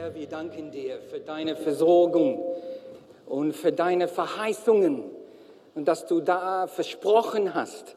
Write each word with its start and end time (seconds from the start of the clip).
Herr, 0.00 0.14
wir 0.14 0.28
danken 0.28 0.70
dir 0.70 0.98
für 1.10 1.20
deine 1.20 1.54
Versorgung 1.56 2.42
und 3.26 3.54
für 3.54 3.70
deine 3.70 4.08
Verheißungen 4.08 5.04
und 5.74 5.88
dass 5.88 6.06
du 6.06 6.20
da 6.20 6.66
versprochen 6.68 7.52
hast, 7.52 7.96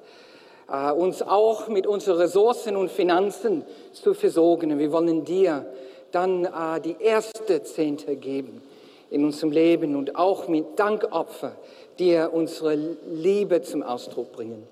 äh, 0.69 0.91
uns 0.91 1.21
auch 1.21 1.69
mit 1.69 1.87
unseren 1.87 2.17
Ressourcen 2.17 2.75
und 2.75 2.91
Finanzen 2.91 3.63
zu 3.93 4.13
versorgen. 4.13 4.73
Und 4.73 4.79
wir 4.79 4.91
wollen 4.91 5.23
dir 5.23 5.65
dann 6.11 6.43
äh, 6.43 6.81
die 6.81 6.97
erste 6.99 7.63
Zehnte 7.63 8.17
geben 8.17 8.61
in 9.09 9.23
unserem 9.23 9.53
Leben 9.53 9.95
und 9.95 10.17
auch 10.17 10.49
mit 10.49 10.77
Dankopfer 10.77 11.53
dir 11.99 12.31
unsere 12.33 12.75
Liebe 13.13 13.61
zum 13.61 13.81
Ausdruck 13.81 14.33
bringen. 14.33 14.67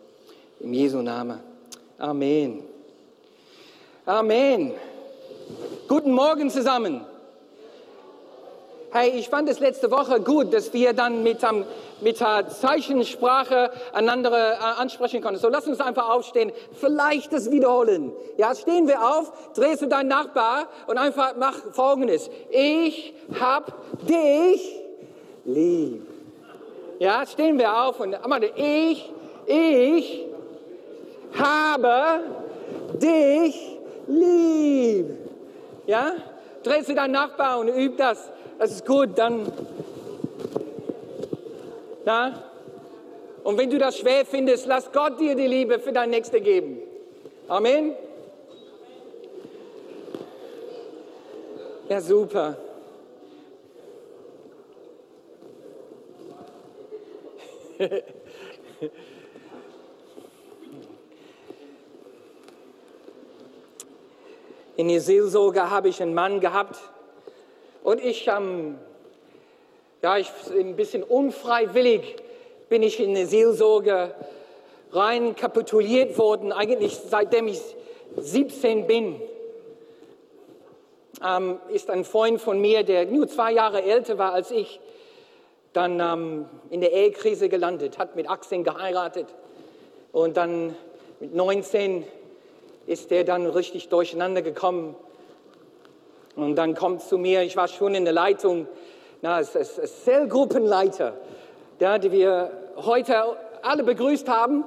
Im 0.60 0.74
Jesu 0.74 1.02
Namen. 1.02 1.40
Amen. 1.98 2.66
Amen. 4.06 4.74
Guten 5.88 6.12
Morgen 6.12 6.50
zusammen. 6.50 7.06
Hey, 8.94 9.12
ich 9.12 9.30
fand 9.30 9.48
es 9.48 9.62
letzte 9.62 9.90
Woche 9.90 10.20
gut, 10.20 10.54
dass 10.54 10.74
wir 10.74 10.92
dann 10.92 11.24
mit, 11.24 11.46
um, 11.46 11.64
mit 12.02 12.20
der 12.20 12.50
Zeichensprache 12.50 13.72
einander 13.94 14.32
äh, 14.34 14.56
ansprechen 14.58 15.22
konnten. 15.22 15.40
So 15.40 15.48
lass 15.48 15.66
uns 15.66 15.80
einfach 15.80 16.10
aufstehen, 16.10 16.52
vielleicht 16.74 17.32
das 17.32 17.50
wiederholen. 17.52 18.12
Ja, 18.36 18.54
stehen 18.54 18.90
wir 18.90 19.02
auf, 19.02 19.32
drehst 19.54 19.82
du 19.82 19.86
deinen 19.86 20.10
Nachbar 20.10 20.68
und 20.88 20.98
einfach 20.98 21.36
mach 21.40 21.56
Folgendes. 21.72 22.30
Ich 22.50 23.14
hab 23.40 23.74
dich 24.02 24.76
lieb. 25.46 26.06
Ja, 27.00 27.26
stehen 27.26 27.58
wir 27.58 27.84
auf 27.84 27.98
und 28.02 28.18
ich, 28.58 29.10
ich 29.46 30.26
habe 31.40 32.20
dich 32.96 33.78
lieb. 34.08 35.18
Ja, 35.88 36.12
drehst 36.62 36.90
du 36.90 36.94
deinen 36.94 37.14
Nachbar 37.14 37.58
und 37.60 37.70
üb 37.70 37.96
das 37.96 38.30
das 38.62 38.72
ist 38.74 38.86
gut, 38.86 39.18
dann. 39.18 39.52
Na? 42.06 42.44
Und 43.44 43.58
wenn 43.58 43.72
du 43.72 43.80
das 43.80 43.98
schwer 43.98 44.24
findest, 44.24 44.68
lass 44.68 44.92
Gott 44.92 45.20
dir 45.20 45.34
die 45.34 45.48
Liebe 45.48 45.80
für 45.80 45.92
dein 45.92 46.12
Nächste 46.12 46.40
geben. 46.42 46.78
Amen. 47.48 47.96
Ja, 51.90 52.00
super. 52.02 52.56
In 64.76 64.88
der 64.88 65.02
Seelsorge 65.02 65.68
habe 65.72 65.90
ich 65.90 66.00
einen 66.00 66.14
Mann 66.14 66.40
gehabt, 66.40 66.80
und 67.92 68.02
ich, 68.02 68.26
ähm, 68.30 68.78
ja, 70.02 70.18
ich 70.18 70.32
ein 70.50 70.78
bisschen 70.78 71.04
unfreiwillig 71.04 72.16
bin 72.70 72.84
ich 72.84 73.02
in 73.02 73.10
eine 73.10 73.26
Seelsorge 73.26 74.16
rein 74.94 75.36
kapituliert 75.36 76.18
worden, 76.18 76.54
eigentlich 76.54 76.96
seitdem 76.96 77.50
ich 77.50 77.60
17 78.16 78.88
bin. 78.88 79.22
Ähm, 81.22 81.60
ist 81.68 81.90
ein 81.90 82.06
Freund 82.06 82.40
von 82.40 82.62
mir, 82.62 82.84
der 82.84 83.08
nur 83.08 83.28
zwei 83.28 83.52
Jahre 83.52 83.84
älter 83.84 84.18
war 84.18 84.32
als 84.32 84.52
ich, 84.52 84.80
dann 85.74 86.00
ähm, 86.00 86.46
in 86.70 86.80
der 86.80 86.94
Ehekrise 86.94 87.50
gelandet, 87.50 87.98
hat 87.98 88.16
mit 88.16 88.30
18 88.30 88.64
geheiratet 88.64 89.28
und 90.14 90.38
dann 90.38 90.78
mit 91.20 91.36
19 91.36 92.06
ist 92.88 93.12
er 93.12 93.26
dann 93.26 93.48
richtig 93.48 93.90
durcheinander 93.90 94.42
gekommen 94.42 94.96
und 96.36 96.56
dann 96.56 96.76
kommt 96.76 97.02
zu 97.02 97.18
mir, 97.18 97.42
ich 97.42 97.58
war 97.58 97.68
schon 97.68 97.96
in 97.96 98.06
der 98.06 98.14
Leitung, 98.14 98.68
na, 99.22 99.36
als, 99.36 99.56
als 99.56 100.04
Zellgruppenleiter, 100.04 101.14
ja, 101.80 101.98
die 101.98 102.12
wir 102.12 102.52
heute 102.78 103.38
alle 103.62 103.84
begrüßt 103.84 104.28
haben. 104.28 104.64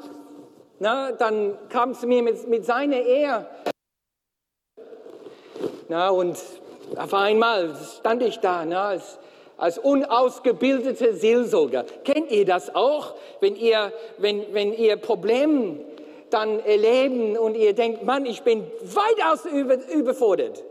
Na, 0.78 1.12
dann 1.12 1.56
kam 1.68 1.94
zu 1.94 2.06
mir 2.06 2.22
mit, 2.22 2.46
mit 2.48 2.64
seiner 2.64 3.00
Ehe. 3.00 3.46
Na, 5.88 6.10
und 6.10 6.36
auf 6.96 7.14
einmal 7.14 7.74
stand 7.98 8.22
ich 8.22 8.38
da 8.38 8.64
na, 8.64 8.88
als, 8.88 9.18
als 9.56 9.78
unausgebildeter 9.78 11.14
Seelsorger. 11.14 11.84
Kennt 12.04 12.30
ihr 12.30 12.44
das 12.44 12.74
auch, 12.74 13.14
wenn 13.40 13.56
ihr, 13.56 13.92
wenn, 14.18 14.52
wenn 14.52 14.72
ihr 14.72 14.96
Probleme 14.96 15.80
dann 16.30 16.60
erleben 16.60 17.38
und 17.38 17.56
ihr 17.56 17.74
denkt, 17.74 18.04
Mann, 18.04 18.26
ich 18.26 18.42
bin 18.42 18.64
weitaus 18.82 19.44
über, 19.46 19.78
überfordert. 19.88 20.62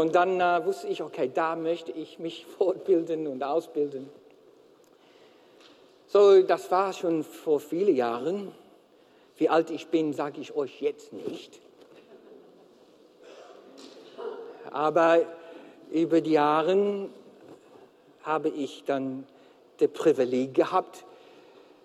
Und 0.00 0.14
dann 0.14 0.40
äh, 0.40 0.64
wusste 0.64 0.86
ich, 0.86 1.02
okay, 1.02 1.30
da 1.32 1.56
möchte 1.56 1.92
ich 1.92 2.18
mich 2.18 2.46
fortbilden 2.58 3.26
und 3.26 3.42
ausbilden. 3.42 4.08
So, 6.06 6.42
das 6.42 6.70
war 6.70 6.94
schon 6.94 7.22
vor 7.22 7.60
vielen 7.60 7.94
Jahren. 7.94 8.50
Wie 9.36 9.50
alt 9.50 9.68
ich 9.68 9.88
bin, 9.88 10.14
sage 10.14 10.40
ich 10.40 10.56
euch 10.56 10.80
jetzt 10.80 11.12
nicht. 11.12 11.60
Aber 14.70 15.20
über 15.90 16.22
die 16.22 16.32
Jahre 16.32 17.10
habe 18.22 18.48
ich 18.48 18.84
dann 18.86 19.26
das 19.76 19.90
Privileg 19.90 20.54
gehabt, 20.54 21.04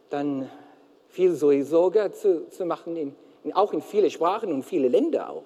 dann 0.10 0.50
viel 1.10 1.34
Seelsorge 1.34 2.14
zu, 2.14 2.48
zu 2.50 2.66
machen, 2.66 2.96
in, 2.96 3.14
in, 3.44 3.52
auch 3.52 3.74
in 3.74 3.82
viele 3.82 4.10
Sprachen 4.10 4.54
und 4.54 4.64
viele 4.64 4.88
Länder 4.88 5.32
auch. 5.32 5.44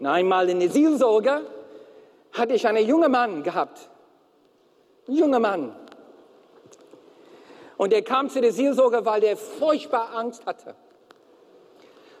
Und 0.00 0.06
einmal 0.06 0.48
in 0.48 0.60
der 0.60 0.70
Seelsorge 0.70 1.42
hatte 2.32 2.54
ich 2.54 2.66
einen 2.66 2.86
jungen 2.86 3.12
Mann 3.12 3.42
gehabt. 3.42 3.90
Ein 5.06 5.14
junger 5.14 5.38
Mann. 5.38 5.76
Und 7.76 7.92
er 7.92 8.02
kam 8.02 8.30
zu 8.30 8.40
der 8.40 8.52
Seelsorge, 8.52 9.04
weil 9.04 9.22
er 9.24 9.36
furchtbar 9.36 10.14
Angst 10.14 10.46
hatte. 10.46 10.74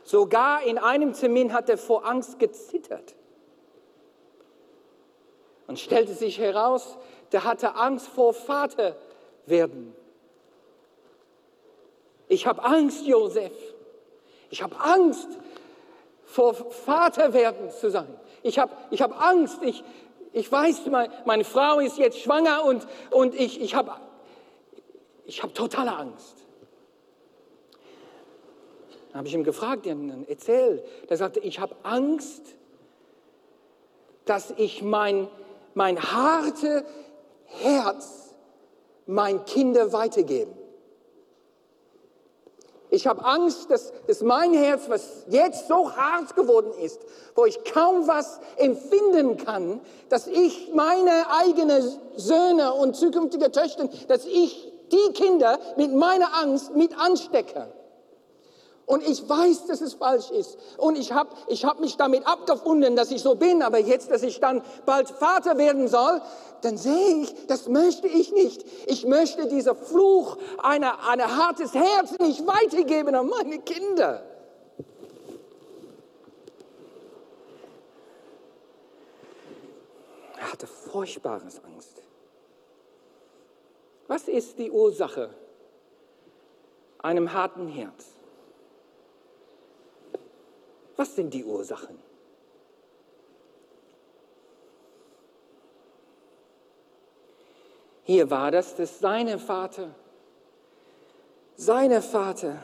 Sogar 0.04 0.62
in 0.62 0.76
einem 0.76 1.14
Termin 1.14 1.54
hat 1.54 1.70
er 1.70 1.78
vor 1.78 2.04
Angst 2.04 2.38
gezittert. 2.38 3.14
Und 5.66 5.78
stellte 5.78 6.12
sich 6.12 6.38
heraus, 6.38 6.98
der 7.32 7.44
hatte 7.44 7.76
Angst 7.76 8.08
vor 8.08 8.34
Vater 8.34 8.96
werden. 9.46 9.94
Ich 12.28 12.46
habe 12.46 12.62
Angst, 12.62 13.06
Josef. 13.06 13.52
Ich 14.50 14.62
habe 14.62 14.78
Angst, 14.80 15.28
vor 16.30 16.54
Vater 16.54 17.32
werden 17.32 17.70
zu 17.70 17.90
sein. 17.90 18.08
Ich 18.42 18.58
habe 18.58 18.72
ich 18.90 19.02
hab 19.02 19.20
Angst, 19.20 19.58
ich, 19.62 19.82
ich 20.32 20.50
weiß, 20.50 20.86
meine, 20.86 21.12
meine 21.24 21.44
Frau 21.44 21.80
ist 21.80 21.98
jetzt 21.98 22.18
schwanger 22.18 22.64
und, 22.64 22.86
und 23.10 23.34
ich, 23.34 23.60
ich 23.60 23.74
habe 23.74 23.92
ich 25.26 25.42
hab 25.42 25.54
totale 25.54 25.96
Angst. 25.96 26.36
Dann 29.08 29.18
habe 29.18 29.28
ich 29.28 29.34
ihm 29.34 29.44
gefragt, 29.44 29.86
dann 29.86 30.24
erzähl. 30.28 30.84
Der 31.08 31.16
sagte, 31.16 31.40
ich 31.40 31.58
habe 31.58 31.74
Angst, 31.82 32.54
dass 34.24 34.52
ich 34.56 34.82
mein, 34.82 35.26
mein 35.74 36.00
harte 36.00 36.84
Herz 37.46 38.36
mein 39.06 39.44
Kinder 39.44 39.92
weitergeben. 39.92 40.59
Ich 42.90 43.06
habe 43.06 43.24
Angst, 43.24 43.70
dass, 43.70 43.92
dass 44.06 44.20
mein 44.22 44.52
Herz, 44.52 44.82
was 44.88 45.24
jetzt 45.28 45.68
so 45.68 45.92
hart 45.92 46.34
geworden 46.34 46.72
ist, 46.82 47.00
wo 47.36 47.44
ich 47.44 47.62
kaum 47.64 48.08
was 48.08 48.40
empfinden 48.56 49.36
kann, 49.36 49.80
dass 50.08 50.26
ich 50.26 50.72
meine 50.74 51.10
eigenen 51.40 51.82
Söhne 52.16 52.74
und 52.74 52.96
zukünftige 52.96 53.52
Töchter, 53.52 53.88
dass 54.08 54.24
ich 54.24 54.72
die 54.90 55.12
Kinder 55.12 55.58
mit 55.76 55.94
meiner 55.94 56.34
Angst 56.42 56.74
mit 56.74 56.98
anstecke. 56.98 57.68
Und 58.90 59.06
ich 59.08 59.28
weiß, 59.28 59.66
dass 59.66 59.82
es 59.82 59.94
falsch 59.94 60.32
ist. 60.32 60.58
Und 60.76 60.98
ich 60.98 61.12
habe 61.12 61.30
ich 61.46 61.64
hab 61.64 61.78
mich 61.78 61.96
damit 61.96 62.26
abgefunden, 62.26 62.96
dass 62.96 63.12
ich 63.12 63.22
so 63.22 63.36
bin. 63.36 63.62
Aber 63.62 63.78
jetzt, 63.78 64.10
dass 64.10 64.24
ich 64.24 64.40
dann 64.40 64.64
bald 64.84 65.08
Vater 65.08 65.58
werden 65.58 65.86
soll, 65.86 66.20
dann 66.62 66.76
sehe 66.76 67.22
ich, 67.22 67.46
das 67.46 67.68
möchte 67.68 68.08
ich 68.08 68.32
nicht. 68.32 68.64
Ich 68.86 69.06
möchte 69.06 69.46
dieser 69.46 69.76
Fluch, 69.76 70.36
ein 70.60 70.82
eine 70.82 71.36
hartes 71.36 71.72
Herz 71.72 72.18
nicht 72.18 72.44
weitergeben 72.44 73.14
an 73.14 73.28
meine 73.28 73.60
Kinder. 73.60 74.24
Er 80.36 80.52
hatte 80.52 80.66
furchtbares 80.66 81.60
Angst. 81.64 82.02
Was 84.08 84.26
ist 84.26 84.58
die 84.58 84.72
Ursache 84.72 85.30
einem 86.98 87.32
harten 87.32 87.68
Herz? 87.68 88.19
Was 91.00 91.14
sind 91.14 91.32
die 91.32 91.46
Ursachen? 91.46 91.98
Hier 98.02 98.30
war 98.30 98.50
das, 98.50 98.76
dass 98.76 98.98
seine 98.98 99.38
Vater, 99.38 99.94
seine 101.56 102.02
Vater, 102.02 102.62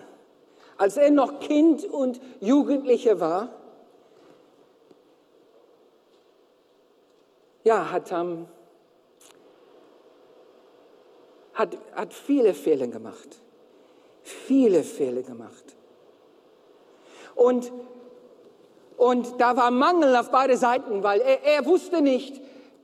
als 0.76 0.98
er 0.98 1.10
noch 1.12 1.40
Kind 1.40 1.86
und 1.86 2.20
Jugendlicher 2.40 3.20
war, 3.20 3.58
ja, 7.64 7.90
hat, 7.90 8.12
ähm, 8.12 8.48
hat, 11.54 11.78
hat 11.92 12.12
viele 12.12 12.52
Fehler 12.52 12.88
gemacht. 12.88 13.40
Viele 14.22 14.82
Fehler 14.82 15.22
gemacht. 15.22 15.74
Und, 17.34 17.72
und 18.96 19.40
da 19.40 19.56
war 19.56 19.70
Mangel 19.70 20.16
auf 20.16 20.30
beide 20.30 20.56
Seiten, 20.56 21.02
weil 21.02 21.20
er, 21.20 21.44
er 21.44 21.66
wusste 21.66 22.00
nicht 22.00 22.40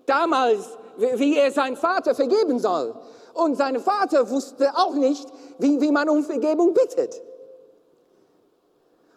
damals, 0.06 0.78
wie 0.96 1.38
er 1.38 1.50
seinen 1.50 1.76
Vater 1.76 2.14
vergeben 2.14 2.58
soll. 2.58 2.94
Und 3.34 3.56
sein 3.56 3.80
Vater 3.80 4.28
wusste 4.28 4.76
auch 4.76 4.94
nicht, 4.94 5.26
wie, 5.58 5.80
wie 5.80 5.90
man 5.90 6.08
um 6.08 6.22
Vergebung 6.22 6.74
bittet. 6.74 7.22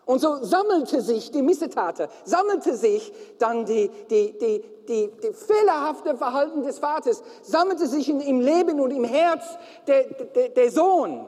Und 0.05 0.19
so 0.19 0.37
sammelte 0.43 1.01
sich 1.01 1.31
die 1.31 1.41
Missetate, 1.41 2.09
sammelte 2.23 2.75
sich 2.75 3.11
dann 3.39 3.65
die, 3.65 3.89
die, 4.09 4.37
die, 4.37 4.63
die, 4.87 5.11
die 5.21 5.33
fehlerhafte 5.33 6.15
Verhalten 6.15 6.63
des 6.63 6.77
Vaters, 6.77 7.23
sammelte 7.41 7.87
sich 7.87 8.07
in, 8.07 8.21
im 8.21 8.39
Leben 8.39 8.79
und 8.79 8.91
im 8.91 9.03
Herz 9.03 9.43
der, 9.87 10.03
der, 10.03 10.49
der 10.49 10.71
Sohn. 10.71 11.25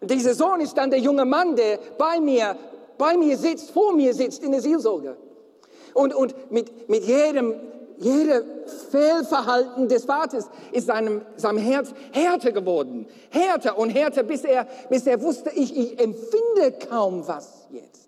Dieser 0.00 0.34
Sohn 0.34 0.60
ist 0.60 0.78
dann 0.78 0.90
der 0.90 1.00
junge 1.00 1.24
Mann, 1.24 1.56
der 1.56 1.78
bei 1.98 2.20
mir, 2.20 2.56
bei 2.98 3.16
mir 3.16 3.36
sitzt, 3.36 3.70
vor 3.70 3.94
mir 3.94 4.14
sitzt 4.14 4.42
in 4.42 4.52
der 4.52 4.60
Seelsorge. 4.60 5.16
Und, 5.94 6.14
und 6.14 6.50
mit, 6.50 6.88
mit 6.88 7.04
jedem, 7.04 7.54
jedem 7.98 8.44
Fehlverhalten 8.90 9.88
des 9.88 10.04
Vaters 10.04 10.50
ist 10.72 10.86
seinem, 10.86 11.22
seinem 11.36 11.58
Herz 11.58 11.94
härter 12.12 12.52
geworden. 12.52 13.06
Härter 13.30 13.78
und 13.78 13.90
härter, 13.90 14.22
bis 14.22 14.44
er, 14.44 14.66
bis 14.90 15.06
er 15.06 15.22
wusste, 15.22 15.50
ich, 15.50 15.76
ich 15.76 15.98
empfinde 15.98 16.72
kaum 16.88 17.26
was 17.26 17.66
jetzt. 17.70 18.06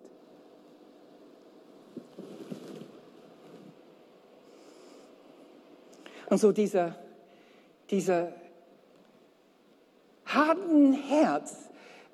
Und 6.29 6.37
so 6.37 6.51
dieser, 6.51 6.95
dieser 7.89 8.31
harten 10.25 10.93
Herz 10.93 11.55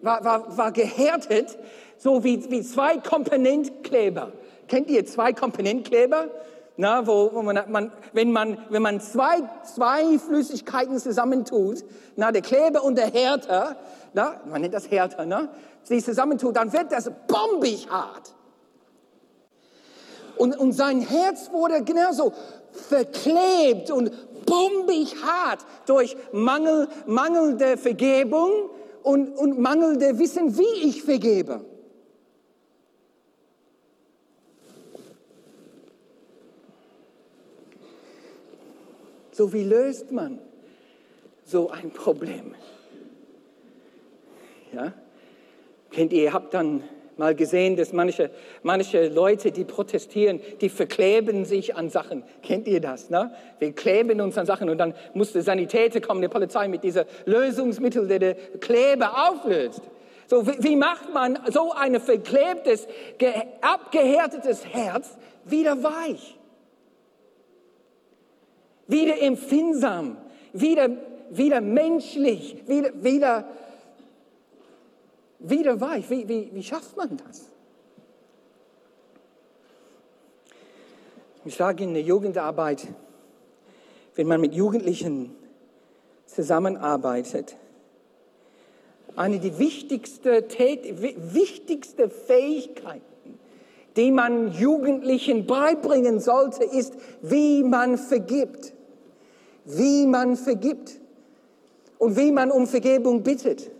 war, 0.01 0.23
war, 0.23 0.57
war 0.57 0.71
gehärtet, 0.71 1.57
so 2.05 2.23
wie, 2.23 2.51
wie 2.51 2.61
zwei 2.61 2.99
Komponentkleber. 2.99 4.31
Kennt 4.67 4.91
ihr 4.91 5.07
zwei 5.07 5.33
Komponentkleber? 5.33 6.27
Na, 6.77 7.07
wo, 7.07 7.31
wo 7.33 7.41
man, 7.41 7.59
man, 7.67 7.91
wenn 8.13 8.31
man, 8.31 8.59
wenn 8.69 8.83
man 8.83 9.01
zwei, 9.01 9.41
zwei 9.63 10.19
Flüssigkeiten 10.19 10.99
zusammentut, 10.99 11.83
na, 12.15 12.31
der 12.31 12.43
Kleber 12.43 12.83
und 12.83 12.95
der 12.95 13.11
Härter, 13.11 13.75
na, 14.13 14.39
man 14.47 14.61
nennt 14.61 14.75
das 14.75 14.91
Härter, 14.91 15.25
ne, 15.25 15.49
sie 15.81 16.03
zusammentut, 16.03 16.55
dann 16.55 16.71
wird 16.73 16.91
das 16.91 17.09
bombig 17.27 17.89
hart. 17.89 18.35
Und, 20.37 20.55
und 20.59 20.73
sein 20.73 21.01
Herz 21.01 21.49
wurde 21.51 21.83
genauso 21.83 22.33
verklebt 22.71 23.89
und 23.89 24.11
bombig 24.45 25.15
hart 25.23 25.65
durch 25.87 26.15
Mangel, 26.31 26.87
mangelnde 27.07 27.77
Vergebung 27.77 28.51
und, 29.01 29.29
und 29.29 29.57
mangelnde 29.57 30.19
Wissen, 30.19 30.55
wie 30.55 30.87
ich 30.87 31.01
vergebe. 31.01 31.65
So 39.35 39.51
wie 39.51 39.63
löst 39.63 40.13
man 40.13 40.39
so 41.43 41.69
ein 41.69 41.91
Problem? 41.91 42.55
Ja? 44.71 44.93
Kennt 45.91 46.13
ihr, 46.13 46.23
ihr 46.23 46.33
habt 46.33 46.53
dann 46.53 46.83
mal 47.17 47.35
gesehen, 47.35 47.75
dass 47.75 47.91
manche, 47.91 48.31
manche 48.63 49.09
Leute, 49.09 49.51
die 49.51 49.65
protestieren, 49.65 50.39
die 50.61 50.69
verkleben 50.69 51.43
sich 51.43 51.75
an 51.75 51.89
Sachen. 51.89 52.23
Kennt 52.43 52.65
ihr 52.69 52.79
das? 52.79 53.09
Ne? 53.09 53.29
Wir 53.59 53.73
kleben 53.73 54.21
uns 54.21 54.37
an 54.37 54.45
Sachen 54.45 54.69
und 54.69 54.77
dann 54.77 54.93
muss 55.13 55.33
die 55.33 55.41
Sanitäter 55.41 55.99
kommen, 55.99 56.21
die 56.21 56.29
Polizei 56.29 56.69
mit 56.69 56.85
dieser 56.85 57.05
Lösungsmittel, 57.25 58.07
der 58.07 58.19
der 58.19 58.35
Kleber 58.61 59.29
auflöst. 59.29 59.81
So, 60.27 60.47
wie, 60.47 60.63
wie 60.63 60.75
macht 60.77 61.13
man 61.13 61.39
so 61.51 61.73
ein 61.73 61.99
verklebtes, 61.99 62.87
abgehärtetes 63.59 64.65
Herz 64.65 65.17
wieder 65.43 65.83
weich? 65.83 66.37
Wieder 68.87 69.21
empfindsam, 69.21 70.17
wieder, 70.53 70.89
wieder 71.29 71.61
menschlich, 71.61 72.63
wieder, 72.67 72.91
wieder, 73.03 73.47
wieder 75.39 75.81
weich. 75.81 76.09
Wie, 76.09 76.27
wie, 76.27 76.49
wie 76.53 76.63
schafft 76.63 76.95
man 76.95 77.17
das? 77.17 77.49
Ich 81.45 81.55
sage 81.55 81.83
in 81.83 81.93
der 81.93 82.03
Jugendarbeit, 82.03 82.87
wenn 84.15 84.27
man 84.27 84.41
mit 84.41 84.55
Jugendlichen 84.55 85.35
zusammenarbeitet, 86.25 87.55
eine 89.15 89.39
der 89.39 89.59
wichtigsten 89.59 90.43
wichtigste 91.33 92.09
Fähigkeiten 92.09 93.15
die 93.95 94.11
man 94.11 94.51
Jugendlichen 94.51 95.45
beibringen 95.45 96.19
sollte, 96.19 96.63
ist, 96.63 96.93
wie 97.21 97.63
man 97.63 97.97
vergibt. 97.97 98.73
Wie 99.65 100.05
man 100.05 100.35
vergibt. 100.35 100.99
Und 101.97 102.17
wie 102.17 102.31
man 102.31 102.51
um 102.51 102.67
Vergebung 102.67 103.23
bittet. 103.23 103.71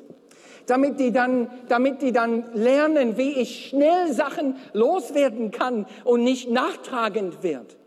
Damit 0.68 1.00
die 1.00 1.12
dann, 1.12 1.50
damit 1.70 2.02
die 2.02 2.12
dann 2.12 2.46
lernen, 2.54 3.18
wie 3.18 3.34
ich 3.34 3.68
schnell 3.70 4.12
Sachen 4.12 4.56
loswerden 4.74 5.52
kann 5.52 5.86
und 6.04 6.24
nicht 6.24 6.50
nachtragend 6.50 7.44
wird. 7.44 7.78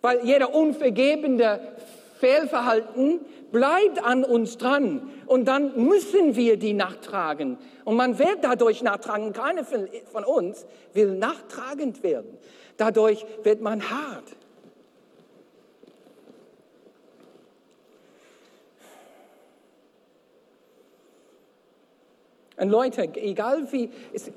Weil 0.00 0.24
jeder 0.24 0.54
unvergebende 0.54 1.60
Fehlverhalten 2.18 3.20
bleibt 3.50 4.02
an 4.02 4.24
uns 4.24 4.56
dran 4.56 5.10
und 5.26 5.46
dann 5.46 5.86
müssen 5.86 6.34
wir 6.34 6.56
die 6.56 6.72
nachtragen. 6.72 7.58
Und 7.84 7.96
man 7.96 8.18
wird 8.18 8.38
dadurch 8.42 8.82
nachtragen. 8.82 9.32
Keiner 9.32 9.64
von 9.64 10.24
uns 10.24 10.64
will 10.94 11.14
nachtragend 11.16 12.02
werden. 12.02 12.38
Dadurch 12.76 13.26
wird 13.42 13.60
man 13.60 13.90
hart. 13.90 14.24
Und 22.62 22.68
Leute, 22.68 23.02
egal 23.16 23.72
wie, 23.72 23.90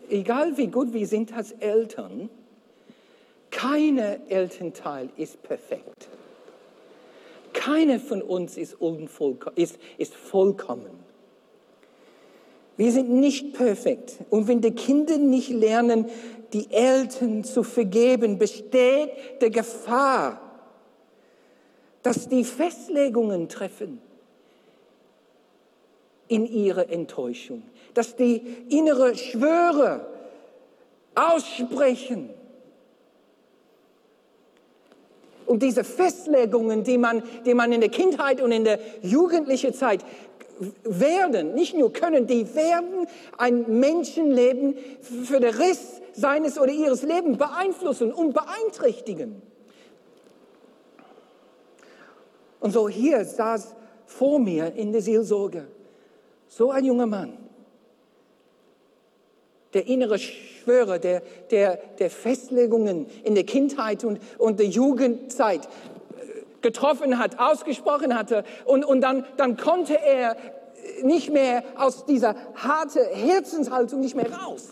egal 0.09 0.57
wie 0.57 0.65
gut 0.65 0.93
wir 0.93 1.05
sind 1.05 1.31
als 1.37 1.51
Eltern, 1.51 2.27
keine 3.51 4.19
Elternteil 4.29 5.09
ist 5.15 5.43
perfekt. 5.43 6.09
Keiner 7.53 7.99
von 7.99 8.23
uns 8.23 8.57
ist, 8.57 8.77
ist, 9.55 9.77
ist 9.99 10.15
vollkommen. 10.15 10.89
Wir 12.77 12.91
sind 12.91 13.11
nicht 13.11 13.53
perfekt. 13.53 14.15
Und 14.31 14.47
wenn 14.47 14.59
die 14.59 14.73
Kinder 14.73 15.19
nicht 15.19 15.49
lernen, 15.49 16.09
die 16.51 16.71
Eltern 16.71 17.43
zu 17.43 17.61
vergeben, 17.61 18.39
besteht 18.39 19.11
die 19.39 19.51
Gefahr, 19.51 20.41
dass 22.01 22.27
die 22.27 22.43
Festlegungen 22.43 23.49
treffen 23.49 24.01
in 26.27 26.45
ihre 26.47 26.89
Enttäuschung, 26.89 27.61
dass 27.95 28.15
die 28.15 28.41
innere 28.69 29.15
Schwöre 29.15 30.05
aussprechen 31.15 32.29
und 35.45 35.63
diese 35.63 35.83
Festlegungen, 35.83 36.83
die 36.83 36.97
man, 36.97 37.23
die 37.45 37.53
man 37.53 37.71
in 37.71 37.81
der 37.81 37.89
Kindheit 37.89 38.41
und 38.41 38.51
in 38.51 38.63
der 38.63 38.79
jugendlichen 39.01 39.73
Zeit 39.73 40.03
werden, 40.83 41.53
nicht 41.53 41.75
nur 41.75 41.91
können, 41.91 42.27
die 42.27 42.55
werden 42.55 43.07
ein 43.37 43.79
Menschenleben 43.79 44.75
für 45.01 45.39
den 45.39 45.53
Rest 45.53 46.01
seines 46.13 46.57
oder 46.57 46.71
ihres 46.71 47.03
Lebens 47.03 47.37
beeinflussen 47.37 48.13
und 48.13 48.33
beeinträchtigen. 48.33 49.41
Und 52.59 52.71
so 52.71 52.89
hier 52.89 53.23
saß 53.25 53.75
vor 54.05 54.39
mir 54.39 54.73
in 54.75 54.91
der 54.91 55.01
Seelsorge 55.01 55.67
so 56.47 56.71
ein 56.71 56.85
junger 56.85 57.05
Mann, 57.05 57.44
der 59.75 59.87
innere 59.87 60.17
Schwörer, 60.17 60.97
der, 60.97 61.21
der, 61.51 61.77
der 61.99 62.09
Festlegungen 62.09 63.07
in 63.23 63.35
der 63.35 63.43
Kindheit 63.43 64.03
und, 64.03 64.19
und 64.39 64.59
der 64.59 64.67
Jugendzeit 64.67 65.65
äh, 65.65 65.69
getroffen 66.61 67.19
hat, 67.19 67.37
ausgesprochen 67.39 68.17
hatte. 68.17 68.45
Und, 68.63 68.85
und 68.85 69.01
dann, 69.01 69.25
dann 69.35 69.57
konnte 69.57 69.99
er 70.01 70.37
nicht 71.03 71.29
mehr 71.29 71.63
aus 71.75 72.05
dieser 72.05 72.35
harte 72.55 73.03
Herzenshaltung 73.03 73.99
nicht 73.99 74.15
mehr 74.15 74.31
raus. 74.31 74.69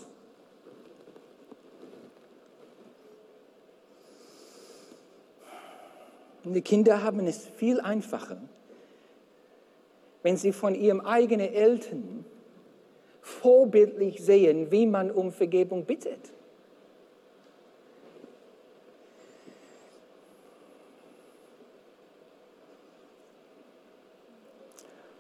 Und 6.46 6.54
die 6.54 6.62
Kinder 6.62 7.04
haben 7.04 7.26
es 7.28 7.46
viel 7.58 7.80
einfacher, 7.80 8.38
wenn 10.24 10.38
sie 10.38 10.54
von 10.54 10.76
ihrem 10.76 11.02
eigenen 11.02 11.54
Eltern 11.54 12.26
vorbildlich 13.24 14.22
sehen, 14.22 14.70
wie 14.70 14.86
man 14.86 15.10
um 15.10 15.32
Vergebung 15.32 15.86
bittet. 15.86 16.20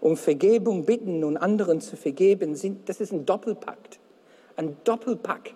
Um 0.01 0.17
Vergebung 0.17 0.83
bitten 0.83 1.23
und 1.23 1.37
anderen 1.37 1.79
zu 1.79 1.95
vergeben, 1.95 2.57
sind, 2.57 2.89
das 2.89 2.99
ist 2.99 3.13
ein 3.13 3.25
Doppelpakt. 3.25 3.99
Ein 4.57 4.75
Doppelpack. 4.83 5.53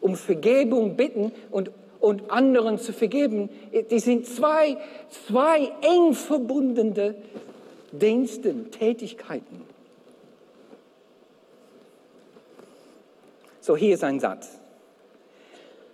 Um 0.00 0.16
Vergebung 0.16 0.96
bitten 0.96 1.30
und, 1.52 1.70
und 2.00 2.28
anderen 2.28 2.78
zu 2.78 2.92
vergeben, 2.92 3.50
die 3.88 4.00
sind 4.00 4.26
zwei, 4.26 4.78
zwei 5.28 5.70
eng 5.80 6.12
verbundene 6.12 7.14
Diensten, 7.92 8.72
Tätigkeiten. 8.72 9.71
So, 13.62 13.76
hier 13.76 13.94
ist 13.94 14.02
ein 14.02 14.18
Satz. 14.18 14.58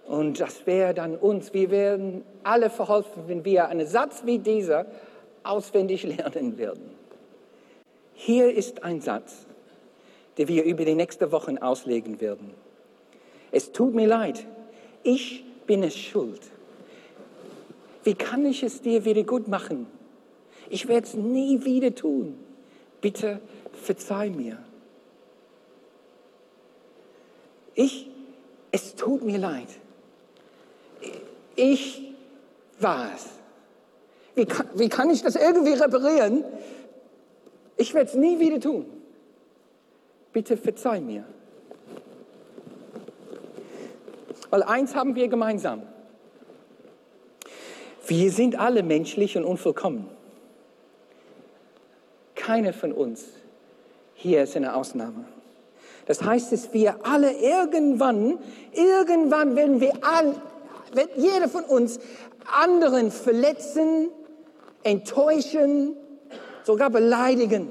Und 0.07 0.41
das 0.41 0.67
wäre 0.67 0.95
dann 0.95 1.17
uns, 1.17 1.53
wir 1.53 1.71
werden 1.71 2.25
alle 2.43 2.71
verholfen, 2.71 3.25
wenn 3.27 3.45
wir 3.45 3.69
einen 3.69 3.87
Satz 3.87 4.23
wie 4.25 4.39
dieser 4.39 4.87
auswendig 5.43 6.03
lernen 6.17 6.57
würden. 6.57 6.89
Hier 8.15 8.51
ist 8.51 8.83
ein 8.85 9.03
Satz, 9.03 9.45
den 10.39 10.49
wir 10.49 10.65
über 10.65 10.87
die 10.87 10.95
nächsten 10.95 11.31
Wochen 11.31 11.59
auslegen 11.59 12.23
werden. 12.23 12.55
Es 13.53 13.71
tut 13.71 13.95
mir 13.95 14.07
leid, 14.07 14.47
ich 15.03 15.45
bin 15.67 15.83
es 15.83 15.95
schuld. 15.95 16.41
Wie 18.03 18.15
kann 18.15 18.47
ich 18.47 18.63
es 18.63 18.81
dir 18.81 19.05
wieder 19.05 19.25
gut 19.25 19.47
machen? 19.47 19.89
Ich 20.71 20.89
werde 20.89 21.07
es 21.07 21.13
nie 21.13 21.63
wieder 21.67 21.95
tun. 21.95 22.39
Bitte 23.03 23.41
verzeih 23.75 24.31
mir. 24.31 24.57
Ich, 27.79 28.11
es 28.73 28.97
tut 28.97 29.23
mir 29.23 29.39
leid. 29.39 29.69
Ich 31.55 32.13
war 32.81 33.09
es. 33.15 33.27
Wie 34.35 34.47
kann, 34.47 34.69
wie 34.75 34.89
kann 34.89 35.11
ich 35.11 35.23
das 35.23 35.37
irgendwie 35.37 35.75
reparieren? 35.75 36.43
Ich 37.77 37.95
werde 37.95 38.11
es 38.11 38.17
nie 38.17 38.41
wieder 38.41 38.59
tun. 38.59 38.85
Bitte 40.33 40.57
verzeih 40.57 41.01
mir. 41.01 41.23
Weil 44.51 44.65
eins 44.65 44.97
haben 44.97 45.15
wir 45.15 45.29
gemeinsam. 45.29 45.83
Wir 48.09 48.33
sind 48.33 48.59
alle 48.59 48.83
menschlich 48.83 49.37
und 49.37 49.45
unvollkommen. 49.45 50.09
Keiner 52.35 52.73
von 52.73 52.91
uns 52.91 53.25
hier 54.15 54.43
ist 54.43 54.57
eine 54.57 54.75
Ausnahme. 54.75 55.27
Das 56.09 56.23
heißt, 56.25 56.53
dass 56.53 56.73
wir 56.73 57.07
alle 57.07 57.33
irgendwann, 57.33 58.39
irgendwann 58.73 59.55
werden 59.57 59.81
wir 59.81 59.93
alle, 60.03 60.35
wird 60.95 61.11
jeder 61.17 61.49
von 61.49 61.65
uns 61.65 62.01
anderen 62.51 63.11
verletzen, 63.11 64.09
enttäuschen, 64.83 65.95
sogar 66.65 66.89
beleidigen. 66.89 67.69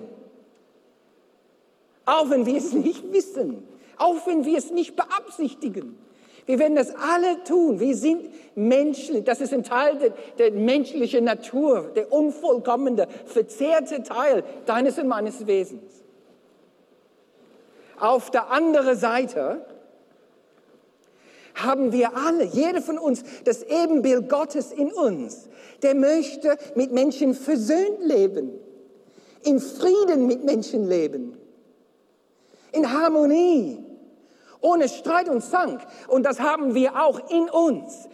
Auch 2.06 2.30
wenn 2.30 2.46
wir 2.46 2.58
es 2.58 2.74
nicht 2.74 3.12
wissen, 3.12 3.68
auch 3.98 4.28
wenn 4.28 4.46
wir 4.46 4.60
es 4.60 4.70
nicht 4.70 4.96
beabsichtigen. 4.96 5.98
Wir 6.46 6.60
werden 6.60 6.76
das 6.76 6.94
alle 6.96 7.44
tun. 7.44 7.80
Wir 7.80 7.96
sind 7.96 8.30
Menschen. 8.56 9.26
Das 9.26 9.42
ist 9.42 9.52
ein 9.52 9.64
Teil 9.64 9.98
der, 9.98 10.14
der 10.38 10.52
menschlichen 10.52 11.26
Natur, 11.26 11.92
der 11.96 12.14
unvollkommene, 12.14 13.08
verzerrte 13.26 14.04
Teil 14.04 14.44
deines 14.68 15.00
und 15.00 15.08
meines 15.08 15.48
Wesens. 15.48 16.07
Auf 18.00 18.30
der 18.32 18.52
anderen 18.52 18.98
Seite 18.98 19.66
haben 21.56 21.92
wir 21.92 22.16
alle, 22.16 22.44
jeder 22.44 22.82
von 22.82 22.98
uns, 22.98 23.24
das 23.44 23.64
Ebenbild 23.64 24.30
Gottes 24.30 24.72
in 24.72 24.92
uns. 24.92 25.50
Der 25.82 25.96
möchte 25.96 26.58
mit 26.76 26.92
Menschen 26.92 27.34
versöhnt 27.34 28.04
leben, 28.04 28.52
in 29.44 29.60
Frieden 29.60 30.28
mit 30.28 30.44
Menschen 30.44 30.88
leben, 30.88 31.38
in 32.72 32.92
Harmonie, 32.92 33.84
ohne 34.62 34.90
Streit 34.90 35.30
und 35.30 35.42
Zank. 35.42 35.82
Und 36.08 36.24
das 36.24 36.40
haben 36.40 36.76
wir 36.76 37.02
auch 37.02 37.30
in 37.30 37.50
uns. 37.50 38.08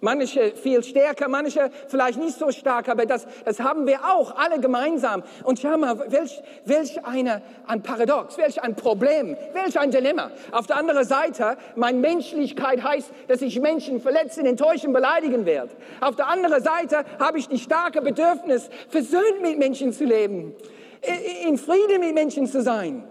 Manche 0.00 0.52
viel 0.52 0.82
stärker, 0.82 1.28
manche 1.28 1.70
vielleicht 1.88 2.18
nicht 2.18 2.38
so 2.38 2.50
stark, 2.50 2.88
aber 2.88 3.06
das, 3.06 3.26
das 3.44 3.60
haben 3.60 3.86
wir 3.86 4.04
auch 4.04 4.36
alle 4.36 4.60
gemeinsam. 4.60 5.22
Und 5.44 5.60
schau 5.60 5.76
mal, 5.76 6.10
welch, 6.10 6.42
welch 6.64 7.04
eine, 7.04 7.42
ein 7.66 7.82
Paradox, 7.82 8.36
welch 8.38 8.62
ein 8.62 8.74
Problem, 8.74 9.36
welch 9.52 9.78
ein 9.78 9.90
Dilemma. 9.90 10.30
Auf 10.52 10.66
der 10.66 10.76
anderen 10.76 11.04
Seite, 11.04 11.56
meine 11.74 11.98
Menschlichkeit 11.98 12.82
heißt, 12.82 13.10
dass 13.28 13.42
ich 13.42 13.60
Menschen 13.60 14.00
verletzen, 14.00 14.46
enttäuschen, 14.46 14.92
beleidigen 14.92 15.46
werde. 15.46 15.70
Auf 16.00 16.16
der 16.16 16.28
anderen 16.28 16.62
Seite 16.62 17.04
habe 17.18 17.38
ich 17.38 17.48
die 17.48 17.58
starke 17.58 18.02
Bedürfnis, 18.02 18.68
versöhnt 18.88 19.42
mit 19.42 19.58
Menschen 19.58 19.92
zu 19.92 20.04
leben, 20.04 20.54
in 21.46 21.58
Frieden 21.58 22.00
mit 22.00 22.14
Menschen 22.14 22.46
zu 22.46 22.62
sein. 22.62 23.04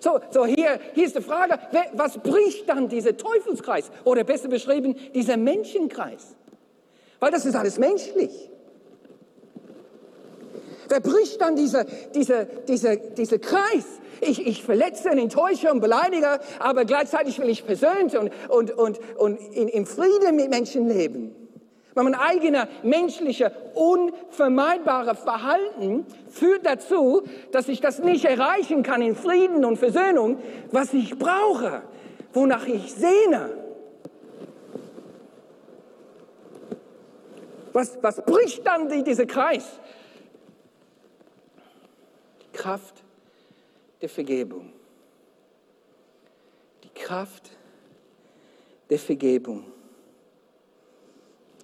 So, 0.00 0.20
so 0.30 0.44
hier, 0.44 0.78
hier 0.94 1.06
ist 1.06 1.16
die 1.16 1.22
Frage, 1.22 1.58
was 1.92 2.18
bricht 2.18 2.68
dann 2.68 2.88
dieser 2.88 3.16
Teufelskreis? 3.16 3.90
Oder 4.04 4.24
besser 4.24 4.48
beschrieben, 4.48 4.96
dieser 5.14 5.36
Menschenkreis? 5.36 6.36
Weil 7.20 7.30
das 7.30 7.46
ist 7.46 7.54
alles 7.54 7.78
menschlich. 7.78 8.50
Wer 10.88 11.00
bricht 11.00 11.40
dann 11.40 11.56
dieser, 11.56 11.84
dieser, 12.14 12.44
dieser, 12.44 12.96
dieser 12.96 13.38
Kreis? 13.38 13.84
Ich, 14.20 14.46
ich 14.46 14.62
verletze 14.62 15.10
und 15.10 15.18
enttäusche 15.18 15.70
und 15.70 15.80
beleidige, 15.80 16.40
aber 16.58 16.84
gleichzeitig 16.84 17.38
will 17.38 17.48
ich 17.48 17.62
versöhnt 17.62 18.14
und, 18.14 18.30
und, 18.48 18.70
und, 18.72 18.98
und 19.18 19.38
in, 19.54 19.68
in 19.68 19.84
Frieden 19.84 20.36
mit 20.36 20.48
Menschen 20.48 20.88
leben. 20.88 21.45
Mein 22.04 22.14
eigener 22.14 22.68
menschlicher, 22.82 23.50
unvermeidbarer 23.74 25.14
Verhalten 25.14 26.04
führt 26.28 26.66
dazu, 26.66 27.22
dass 27.52 27.68
ich 27.68 27.80
das 27.80 28.00
nicht 28.00 28.26
erreichen 28.26 28.82
kann 28.82 29.00
in 29.00 29.16
Frieden 29.16 29.64
und 29.64 29.78
Versöhnung, 29.78 30.38
was 30.70 30.92
ich 30.92 31.18
brauche, 31.18 31.82
wonach 32.34 32.66
ich 32.66 32.92
sehne. 32.92 33.50
Was, 37.72 37.96
was 38.02 38.22
bricht 38.24 38.66
dann 38.66 38.90
die, 38.90 39.02
dieser 39.02 39.26
Kreis? 39.26 39.64
Die 42.42 42.56
Kraft 42.58 43.02
der 44.02 44.10
Vergebung. 44.10 44.70
Die 46.84 46.90
Kraft 46.90 47.50
der 48.90 48.98
Vergebung. 48.98 49.72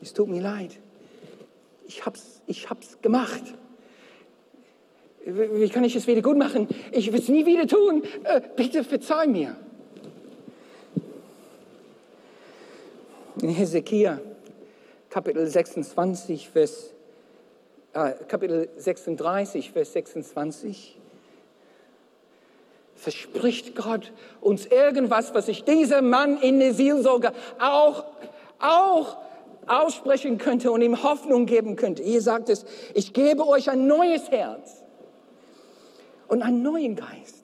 Es 0.02 0.12
tut 0.12 0.28
mir 0.28 0.42
leid. 0.42 0.72
Ich 1.86 2.04
hab's, 2.04 2.42
ich 2.48 2.68
hab's 2.68 3.00
gemacht. 3.00 3.42
Wie 5.24 5.68
kann 5.68 5.84
ich 5.84 5.94
es 5.94 6.08
wieder 6.08 6.20
gut 6.20 6.36
machen? 6.36 6.66
Ich 6.90 7.12
will 7.12 7.20
es 7.20 7.28
nie 7.28 7.46
wieder 7.46 7.68
tun. 7.68 8.02
Äh, 8.24 8.40
bitte 8.56 8.82
verzeih 8.82 9.28
mir. 9.28 9.56
In 13.40 13.50
Hesekiah, 13.50 14.18
Kapitel 15.08 15.46
26, 15.46 16.48
Vers, 16.48 16.92
äh, 17.92 18.12
Kapitel 18.26 18.70
36, 18.76 19.70
Vers 19.70 19.92
26, 19.92 20.98
verspricht 22.96 23.76
Gott 23.76 24.12
uns 24.40 24.66
irgendwas, 24.66 25.32
was 25.32 25.46
sich 25.46 25.62
dieser 25.62 26.02
Mann 26.02 26.40
in 26.40 26.58
der 26.58 26.74
Seelsorge 26.74 27.32
auch, 27.60 28.04
auch 28.58 29.16
aussprechen 29.66 30.38
könnte 30.38 30.70
und 30.70 30.82
ihm 30.82 31.02
Hoffnung 31.02 31.46
geben 31.46 31.76
könnte. 31.76 32.02
Hier 32.02 32.20
sagt 32.20 32.48
es, 32.48 32.64
ich 32.94 33.12
gebe 33.12 33.46
euch 33.46 33.70
ein 33.70 33.86
neues 33.86 34.30
Herz 34.30 34.82
und 36.28 36.42
einen 36.42 36.62
neuen 36.62 36.96
Geist. 36.96 37.42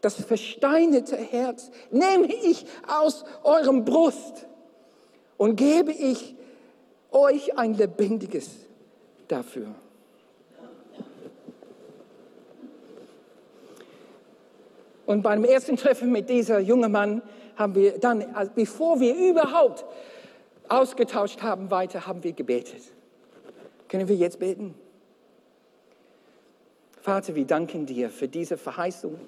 Das 0.00 0.14
versteinerte 0.14 1.16
Herz 1.16 1.70
nehme 1.90 2.26
ich 2.26 2.64
aus 2.88 3.24
eurem 3.44 3.84
Brust 3.84 4.46
und 5.36 5.56
gebe 5.56 5.92
ich 5.92 6.34
euch 7.10 7.58
ein 7.58 7.74
lebendiges 7.74 8.50
dafür. 9.28 9.66
Und 15.06 15.22
beim 15.22 15.44
ersten 15.44 15.76
Treffen 15.76 16.12
mit 16.12 16.30
dieser 16.30 16.60
jungen 16.60 16.92
Mann 16.92 17.20
haben 17.56 17.74
wir 17.74 17.98
dann, 17.98 18.24
bevor 18.54 19.00
wir 19.00 19.14
überhaupt 19.14 19.84
ausgetauscht 20.70 21.42
haben 21.42 21.70
weiter, 21.70 22.06
haben 22.06 22.24
wir 22.24 22.32
gebetet. 22.32 22.82
Können 23.88 24.08
wir 24.08 24.16
jetzt 24.16 24.38
beten? 24.38 24.74
Vater, 27.02 27.34
wir 27.34 27.44
danken 27.44 27.86
dir 27.86 28.08
für 28.08 28.28
diese 28.28 28.56
Verheißung. 28.56 29.18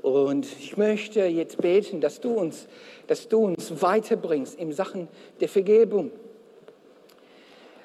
Und 0.00 0.46
ich 0.58 0.76
möchte 0.76 1.24
jetzt 1.26 1.58
beten, 1.58 2.00
dass 2.00 2.20
du 2.20 2.32
uns, 2.32 2.66
dass 3.06 3.28
du 3.28 3.44
uns 3.44 3.82
weiterbringst 3.82 4.58
in 4.58 4.72
Sachen 4.72 5.08
der 5.40 5.48
Vergebung 5.48 6.10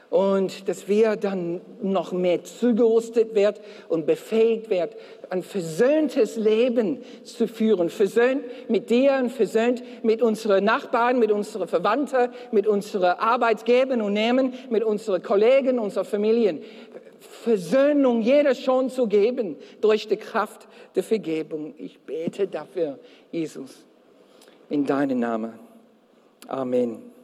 und 0.10 0.70
dass 0.70 0.88
wir 0.88 1.16
dann 1.18 1.62
noch 1.82 2.14
mehr 2.14 2.44
zugerüstet 2.44 3.36
werden 3.36 3.58
und 3.90 4.06
befähigt 4.06 4.70
werden, 4.70 4.92
ein 5.30 5.44
versöhntes 5.44 6.38
Leben 6.38 7.00
zu 7.24 7.48
führen. 7.48 7.90
Versöhnt 7.90 8.44
mit 8.70 8.90
dir 8.90 9.20
und 9.22 9.32
versöhnt 9.32 9.84
mit 10.04 10.22
unseren 10.22 10.64
Nachbarn, 10.64 11.20
mit 11.20 11.32
unseren 11.32 11.68
Verwandten, 11.68 12.30
mit 12.52 12.68
unseren 12.68 13.18
Arbeitgebern 13.18 14.02
und 14.02 14.14
Nehmen, 14.14 14.54
mit 14.70 14.84
unseren 14.84 15.22
Kollegen, 15.22 15.80
unseren 15.80 16.06
Familien. 16.06 16.62
Versöhnung 17.20 18.22
jeder 18.22 18.56
schon 18.56 18.90
zu 18.90 19.08
geben 19.08 19.58
durch 19.82 20.08
die 20.08 20.18
Kraft 20.18 20.68
der 20.96 21.04
Vergebung. 21.04 21.74
Ich 21.78 22.00
bete 22.00 22.48
dafür, 22.48 23.00
Jesus, 23.32 23.86
in 24.70 24.86
deinem 24.86 25.20
Namen. 25.20 25.54
Amen. 26.48 27.17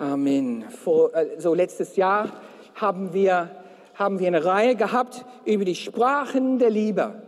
Amen. 0.00 0.64
Vor, 0.70 1.14
äh, 1.14 1.38
so 1.38 1.52
letztes 1.52 1.96
Jahr 1.96 2.30
haben 2.74 3.12
wir, 3.12 3.50
haben 3.94 4.18
wir 4.18 4.28
eine 4.28 4.46
Reihe 4.46 4.74
gehabt 4.74 5.26
über 5.44 5.66
die 5.66 5.74
Sprachen 5.74 6.58
der 6.58 6.70
Liebe. 6.70 7.20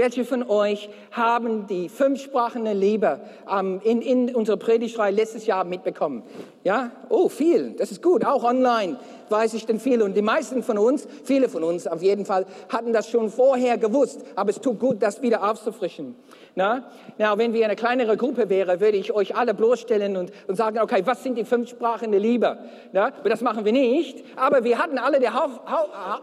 Welche 0.00 0.24
von 0.24 0.48
euch 0.48 0.88
haben 1.10 1.66
die 1.66 1.88
fünf 1.88 2.22
Sprachen 2.22 2.62
der 2.62 2.74
Liebe 2.74 3.18
ähm, 3.52 3.80
in, 3.82 4.00
in 4.00 4.32
unserer 4.32 4.56
Predigtreihe 4.56 5.12
letztes 5.12 5.44
Jahr 5.44 5.64
mitbekommen? 5.64 6.22
Ja? 6.62 6.92
Oh, 7.08 7.28
viel. 7.28 7.72
Das 7.72 7.90
ist 7.90 8.00
gut. 8.00 8.24
Auch 8.24 8.44
online 8.44 8.96
weiß 9.28 9.54
ich 9.54 9.66
denn 9.66 9.80
viel. 9.80 10.00
Und 10.02 10.16
die 10.16 10.22
meisten 10.22 10.62
von 10.62 10.78
uns, 10.78 11.08
viele 11.24 11.48
von 11.48 11.64
uns 11.64 11.88
auf 11.88 12.00
jeden 12.00 12.24
Fall, 12.24 12.46
hatten 12.68 12.92
das 12.92 13.10
schon 13.10 13.28
vorher 13.28 13.76
gewusst. 13.76 14.20
Aber 14.36 14.50
es 14.50 14.60
tut 14.60 14.78
gut, 14.78 15.02
das 15.02 15.20
wieder 15.20 15.42
aufzufrischen. 15.50 16.14
Na? 16.54 16.84
Na, 17.18 17.36
wenn 17.36 17.52
wir 17.52 17.64
eine 17.64 17.74
kleinere 17.74 18.16
Gruppe 18.16 18.48
wären, 18.48 18.78
würde 18.78 18.98
ich 18.98 19.12
euch 19.12 19.34
alle 19.34 19.52
bloßstellen 19.52 20.16
und, 20.16 20.30
und 20.46 20.54
sagen, 20.54 20.78
okay, 20.78 21.02
was 21.06 21.24
sind 21.24 21.36
die 21.36 21.44
fünf 21.44 21.70
Sprachen 21.70 22.12
der 22.12 22.20
Liebe? 22.20 22.56
Na? 22.92 23.06
Aber 23.06 23.30
das 23.30 23.40
machen 23.40 23.64
wir 23.64 23.72
nicht. 23.72 24.22
Aber 24.36 24.62
wir 24.62 24.78
hatten 24.78 24.96
alle 24.96 25.18
die 25.18 25.26
Auf, 25.26 25.60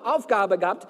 Aufgabe 0.05 0.57
gehabt, 0.57 0.87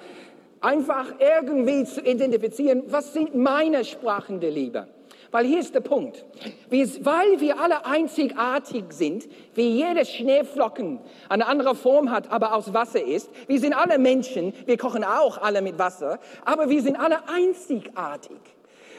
einfach 0.66 1.14
irgendwie 1.20 1.86
zu 1.86 2.02
identifizieren, 2.02 2.84
was 2.88 3.14
sind 3.14 3.36
meine 3.36 3.86
Sprachen 3.86 4.40
der 4.40 4.52
Liebe. 4.52 4.88
Weil 5.32 5.46
hier 5.46 5.60
ist 5.60 5.76
der 5.76 5.82
Punkt. 5.82 6.26
weil 6.70 7.40
wir 7.40 7.60
alle 7.60 7.86
einzigartig 7.86 8.86
sind, 8.90 9.28
wie 9.54 9.70
jeder 9.70 10.06
Schneeflocken 10.06 11.00
eine 11.30 11.46
andere 11.46 11.76
Form 11.76 12.10
hat, 12.10 12.32
aber 12.32 12.56
aus 12.56 12.74
Wasser 12.74 13.04
ist. 13.04 13.30
Wir 13.48 13.60
sind 13.60 13.74
alle 13.74 14.00
Menschen, 14.00 14.54
wir 14.66 14.78
kochen 14.78 15.04
auch 15.04 15.38
alle 15.42 15.62
mit 15.62 15.78
Wasser, 15.78 16.20
aber 16.46 16.70
wir 16.70 16.82
sind 16.82 16.96
alle 16.96 17.28
einzigartig. 17.28 18.38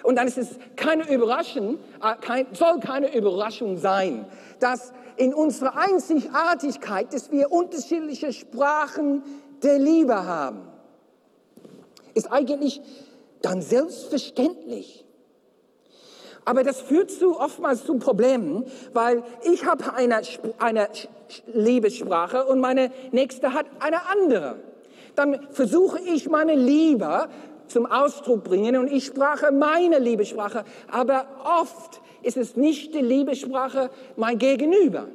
Und 0.03 0.17
dann 0.17 0.29
ist 0.29 0.39
es 0.39 0.59
keine 0.77 1.11
Überraschung, 1.11 1.79
äh, 2.03 2.45
soll 2.53 2.81
keine 2.81 3.17
Überraschung 3.17 3.77
sein, 3.79 4.27
dass 4.61 4.93
in 5.17 5.33
unserer 5.35 5.77
Einzigartigkeit, 5.77 7.13
dass 7.13 7.33
wir 7.33 7.51
unterschiedliche 7.51 8.33
Sprachen 8.33 9.23
der 9.63 9.79
Liebe 9.79 10.27
haben 10.27 10.76
ist 12.17 12.33
eigentlich 12.33 12.81
dann 13.43 13.63
selbstverständlich. 13.63 15.05
Aber 16.45 16.63
das 16.63 16.81
führt 16.81 17.11
zu, 17.11 17.39
oftmals 17.39 17.85
zu 17.85 17.99
Problemen, 17.99 18.65
weil 18.93 19.23
ich 19.53 19.67
habe 19.67 19.95
eine, 19.95 20.21
eine 20.59 20.89
Liebessprache 21.53 22.47
und 22.47 22.61
meine 22.61 22.91
Nächste 23.11 23.53
hat 23.53 23.67
eine 23.81 24.07
andere. 24.07 24.57
Dann 25.17 25.47
versuche 25.51 25.99
ich 26.01 26.29
meine 26.29 26.55
Liebe 26.55 27.29
zum 27.67 27.87
Ausdruck 27.87 28.45
bringen 28.45 28.77
und 28.77 28.93
ich 28.93 29.07
sprache 29.07 29.51
meine 29.51 29.99
Liebessprache, 29.99 30.65
aber 30.91 31.27
oft 31.61 32.01
ist 32.23 32.37
es 32.37 32.57
nicht 32.57 32.95
die 32.95 33.01
Liebessprache 33.01 33.91
mein 34.17 34.39
Gegenüber. 34.39 35.09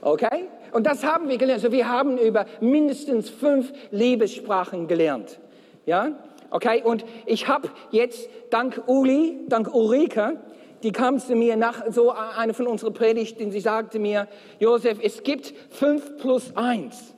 Okay? 0.00 0.48
Und 0.72 0.86
das 0.86 1.04
haben 1.04 1.28
wir 1.28 1.38
gelernt. 1.38 1.62
Also 1.62 1.72
wir 1.72 1.88
haben 1.88 2.18
über 2.18 2.46
mindestens 2.60 3.28
fünf 3.28 3.72
Liebessprachen 3.90 4.88
gelernt. 4.88 5.38
Ja? 5.86 6.12
Okay? 6.50 6.82
Und 6.82 7.04
ich 7.26 7.46
habe 7.46 7.68
jetzt 7.90 8.28
dank 8.50 8.82
Uli, 8.86 9.40
dank 9.48 9.72
Ulrike, 9.72 10.40
die 10.82 10.90
kam 10.90 11.18
zu 11.18 11.36
mir 11.36 11.56
nach 11.56 11.84
so 11.90 12.10
einer 12.10 12.54
von 12.54 12.66
unseren 12.66 12.92
Predigten, 12.92 13.52
sie 13.52 13.60
sagte 13.60 13.98
mir, 13.98 14.26
Josef, 14.58 14.98
es 15.00 15.22
gibt 15.22 15.54
fünf 15.70 16.16
plus 16.16 16.56
eins. 16.56 17.14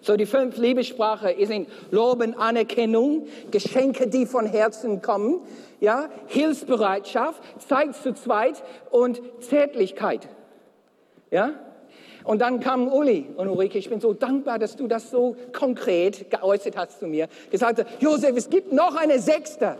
So 0.00 0.16
die 0.16 0.26
fünf 0.26 0.58
Liebessprache 0.58 1.34
sind 1.46 1.68
Loben, 1.90 2.34
Anerkennung, 2.34 3.26
Geschenke, 3.50 4.08
die 4.08 4.26
von 4.26 4.46
Herzen 4.46 5.00
kommen, 5.00 5.40
ja, 5.80 6.08
Hilfsbereitschaft, 6.26 7.42
Zeit 7.66 7.94
zu 7.96 8.12
zweit 8.12 8.62
und 8.90 9.20
Zärtlichkeit. 9.40 10.28
Ja? 11.30 11.52
Und 12.24 12.40
dann 12.40 12.60
kam 12.60 12.88
Uli 12.88 13.26
und 13.36 13.48
Ulrike, 13.48 13.78
ich 13.78 13.88
bin 13.88 14.00
so 14.00 14.12
dankbar, 14.12 14.58
dass 14.58 14.76
du 14.76 14.86
das 14.86 15.10
so 15.10 15.36
konkret 15.52 16.30
geäußert 16.30 16.76
hast 16.76 17.00
zu 17.00 17.06
mir. 17.06 17.28
Die 17.50 17.56
sagte, 17.56 17.86
Josef, 18.00 18.36
es 18.36 18.48
gibt 18.48 18.72
noch 18.72 18.94
eine 18.96 19.18
sechste. 19.18 19.76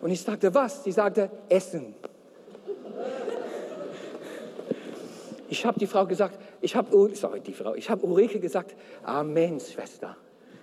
Und 0.00 0.10
ich 0.10 0.20
sagte, 0.20 0.54
was? 0.54 0.84
Sie 0.84 0.92
sagte, 0.92 1.30
Essen. 1.48 1.94
Ich 5.48 5.64
habe 5.64 5.78
die 5.78 5.86
Frau 5.86 6.04
gesagt, 6.06 6.38
ich 6.60 6.76
habe, 6.76 6.90
sorry, 7.14 7.40
die 7.40 7.54
Frau, 7.54 7.74
ich 7.74 7.88
habe 7.88 8.04
Ulrike 8.04 8.38
gesagt, 8.38 8.74
Amen, 9.02 9.60
Schwester. 9.60 10.16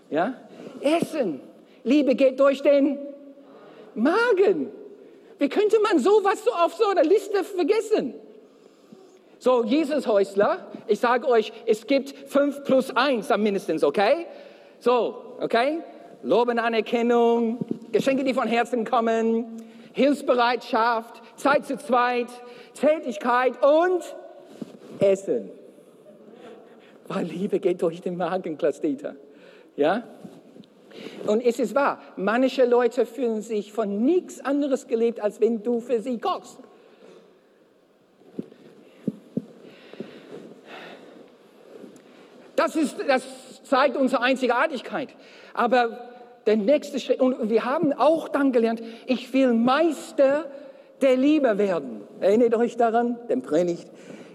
Ja? 0.09 0.35
Essen. 0.81 1.41
Liebe 1.83 2.15
geht 2.15 2.39
durch 2.39 2.61
den 2.61 2.99
Magen. 3.95 4.71
Wie 5.39 5.49
könnte 5.49 5.79
man 5.79 5.99
sowas 5.99 6.43
so 6.43 6.51
auf 6.51 6.75
so 6.75 6.85
einer 6.87 7.03
Liste 7.03 7.43
vergessen? 7.43 8.13
So, 9.39 9.63
Jesus 9.63 10.07
Häusler, 10.07 10.67
ich 10.87 10.99
sage 10.99 11.27
euch, 11.27 11.51
es 11.65 11.87
gibt 11.87 12.13
fünf 12.27 12.63
plus 12.63 12.95
eins 12.95 13.31
am 13.31 13.43
mindestens, 13.43 13.83
okay? 13.83 14.25
So, 14.79 15.35
okay? 15.39 15.79
Loben, 16.23 16.57
Anerkennung, 16.57 17.59
Geschenke, 17.91 18.23
die 18.23 18.33
von 18.33 18.47
Herzen 18.47 18.85
kommen, 18.85 19.61
Hilfsbereitschaft, 19.93 21.21
Zeit 21.35 21.65
zu 21.65 21.77
zweit, 21.77 22.27
Tätigkeit 22.73 23.53
und 23.63 24.03
Essen. 24.99 25.51
Weil 27.07 27.25
Liebe 27.25 27.59
geht 27.59 27.81
durch 27.81 28.01
den 28.01 28.17
Magen, 28.17 28.57
Klaus 28.57 28.81
Dieter. 28.81 29.15
Ja? 29.75 30.03
Und 31.27 31.41
es 31.41 31.59
ist 31.59 31.75
wahr, 31.75 32.01
manche 32.15 32.65
Leute 32.65 33.05
fühlen 33.05 33.41
sich 33.41 33.71
von 33.71 34.03
nichts 34.03 34.39
anderes 34.43 34.87
gelebt, 34.87 35.19
als 35.19 35.39
wenn 35.41 35.61
du 35.61 35.79
für 35.79 36.01
sie 36.01 36.17
kochst. 36.19 36.59
Das, 42.65 42.75
ist, 42.75 42.95
das 43.07 43.23
zeigt 43.63 43.95
unsere 43.95 44.23
Einzigartigkeit. 44.23 45.09
Aber 45.53 45.99
der 46.47 46.57
nächste 46.57 46.99
Schritt, 46.99 47.19
und 47.21 47.47
wir 47.47 47.63
haben 47.63 47.93
auch 47.93 48.27
dann 48.27 48.51
gelernt, 48.51 48.81
ich 49.05 49.31
will 49.33 49.53
Meister 49.53 50.45
der 50.99 51.15
Liebe 51.15 51.59
werden. 51.59 52.01
Erinnert 52.19 52.55
euch 52.55 52.75
daran, 52.75 53.19
den 53.29 53.43
Predigt. 53.43 53.87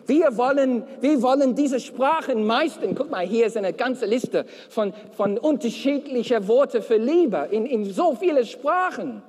Wir 0.06 0.36
wollen, 0.36 0.84
wir 1.00 1.20
wollen 1.22 1.56
diese 1.56 1.80
Sprachen 1.80 2.46
meistern. 2.46 2.94
Guck 2.94 3.10
mal, 3.10 3.26
hier 3.26 3.46
ist 3.46 3.56
eine 3.56 3.72
ganze 3.72 4.06
Liste 4.06 4.44
von, 4.68 4.92
von 5.16 5.36
unterschiedlichen 5.36 6.46
Worten 6.46 6.82
für 6.82 6.98
Liebe 6.98 7.48
in, 7.50 7.66
in 7.66 7.84
so 7.84 8.14
viele 8.14 8.46
Sprachen. 8.46 9.22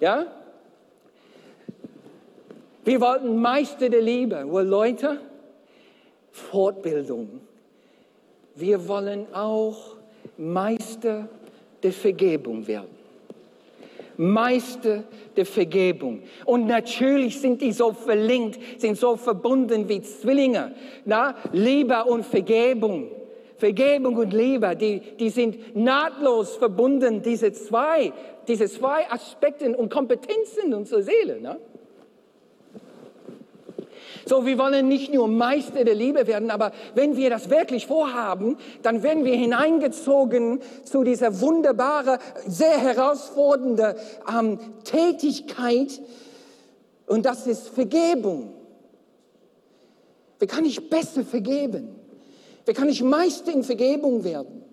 Ja? 0.00 0.24
Wir 2.82 2.98
wollten 3.02 3.36
Meister 3.36 3.90
der 3.90 4.00
Liebe. 4.00 4.42
Well, 4.50 4.66
Leute, 4.66 5.20
Fortbildung 6.30 7.45
wir 8.56 8.88
wollen 8.88 9.26
auch 9.32 9.96
Meister 10.36 11.28
der 11.82 11.92
Vergebung 11.92 12.66
werden. 12.66 12.96
Meister 14.16 15.04
der 15.36 15.44
Vergebung. 15.44 16.22
Und 16.46 16.66
natürlich 16.66 17.38
sind 17.38 17.60
die 17.60 17.72
so 17.72 17.92
verlinkt, 17.92 18.58
sind 18.80 18.96
so 18.96 19.16
verbunden 19.16 19.88
wie 19.88 20.00
Zwillinge. 20.00 20.74
Na, 21.04 21.36
Liebe 21.52 22.02
und 22.04 22.24
Vergebung. 22.24 23.10
Vergebung 23.58 24.16
und 24.16 24.32
Liebe, 24.32 24.76
die, 24.76 25.00
die 25.18 25.30
sind 25.30 25.76
nahtlos 25.76 26.56
verbunden, 26.56 27.22
diese 27.22 27.52
zwei, 27.52 28.12
diese 28.46 28.66
zwei 28.66 29.10
Aspekte 29.10 29.74
und 29.74 29.90
Kompetenzen 29.90 30.74
unserer 30.74 31.02
Seele. 31.02 31.40
Ne? 31.40 31.58
So, 34.28 34.44
wir 34.44 34.58
wollen 34.58 34.88
nicht 34.88 35.14
nur 35.14 35.28
Meister 35.28 35.84
der 35.84 35.94
Liebe 35.94 36.26
werden, 36.26 36.50
aber 36.50 36.72
wenn 36.96 37.16
wir 37.16 37.30
das 37.30 37.48
wirklich 37.48 37.86
vorhaben, 37.86 38.56
dann 38.82 39.04
werden 39.04 39.24
wir 39.24 39.36
hineingezogen 39.36 40.58
zu 40.82 41.04
dieser 41.04 41.40
wunderbare, 41.40 42.18
sehr 42.44 42.76
herausfordernde 42.76 43.94
ähm, 44.28 44.58
Tätigkeit 44.82 46.00
und 47.06 47.24
das 47.24 47.46
ist 47.46 47.68
Vergebung. 47.68 48.52
Wie 50.40 50.46
kann 50.48 50.64
ich 50.64 50.90
besser 50.90 51.22
vergeben? 51.22 51.94
Wie 52.64 52.72
kann 52.72 52.88
ich 52.88 53.04
Meister 53.04 53.52
in 53.52 53.62
Vergebung 53.62 54.24
werden? 54.24 54.64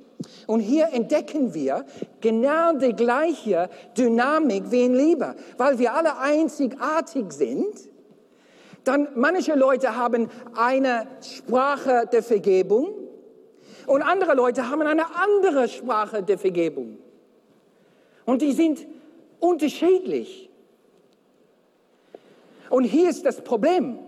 Und 0.47 0.61
hier 0.61 0.87
entdecken 0.93 1.53
wir 1.53 1.85
genau 2.21 2.73
die 2.73 2.93
gleiche 2.93 3.69
Dynamik 3.95 4.71
wie 4.71 4.85
in 4.85 4.95
Liebe, 4.95 5.35
weil 5.57 5.77
wir 5.77 5.93
alle 5.93 6.17
einzigartig 6.17 7.31
sind 7.31 7.92
dann 8.83 9.07
manche 9.15 9.55
Leute 9.55 9.95
haben 9.95 10.29
eine 10.55 11.07
Sprache 11.21 12.07
der 12.11 12.23
Vergebung 12.23 12.93
und 13.87 14.01
andere 14.01 14.33
Leute 14.33 14.69
haben 14.69 14.81
eine 14.81 15.15
andere 15.15 15.67
Sprache 15.67 16.23
der 16.23 16.37
Vergebung. 16.37 16.97
Und 18.25 18.41
die 18.41 18.53
sind 18.53 18.85
unterschiedlich. 19.39 20.49
Und 22.69 22.85
hier 22.85 23.09
ist 23.09 23.25
das 23.25 23.41
Problem. 23.41 23.99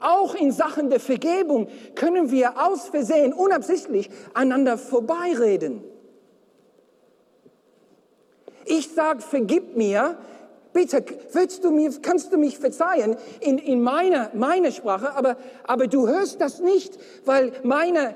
Auch 0.00 0.34
in 0.34 0.50
Sachen 0.50 0.90
der 0.90 1.00
Vergebung 1.00 1.68
können 1.94 2.30
wir 2.30 2.66
aus 2.66 2.88
Versehen, 2.88 3.32
unabsichtlich, 3.32 4.10
einander 4.34 4.78
vorbeireden. 4.78 5.84
Ich 8.64 8.88
sage, 8.92 9.20
vergib 9.20 9.76
mir, 9.76 10.18
bitte, 10.72 11.04
willst 11.32 11.64
du 11.64 11.70
mir, 11.70 11.90
kannst 12.02 12.32
du 12.32 12.38
mich 12.38 12.58
verzeihen 12.58 13.16
in, 13.40 13.58
in 13.58 13.82
meiner, 13.82 14.30
meiner 14.34 14.70
Sprache, 14.70 15.14
aber, 15.14 15.36
aber 15.64 15.86
du 15.86 16.08
hörst 16.08 16.40
das 16.40 16.60
nicht, 16.60 16.98
weil 17.24 17.52
meine 17.62 18.14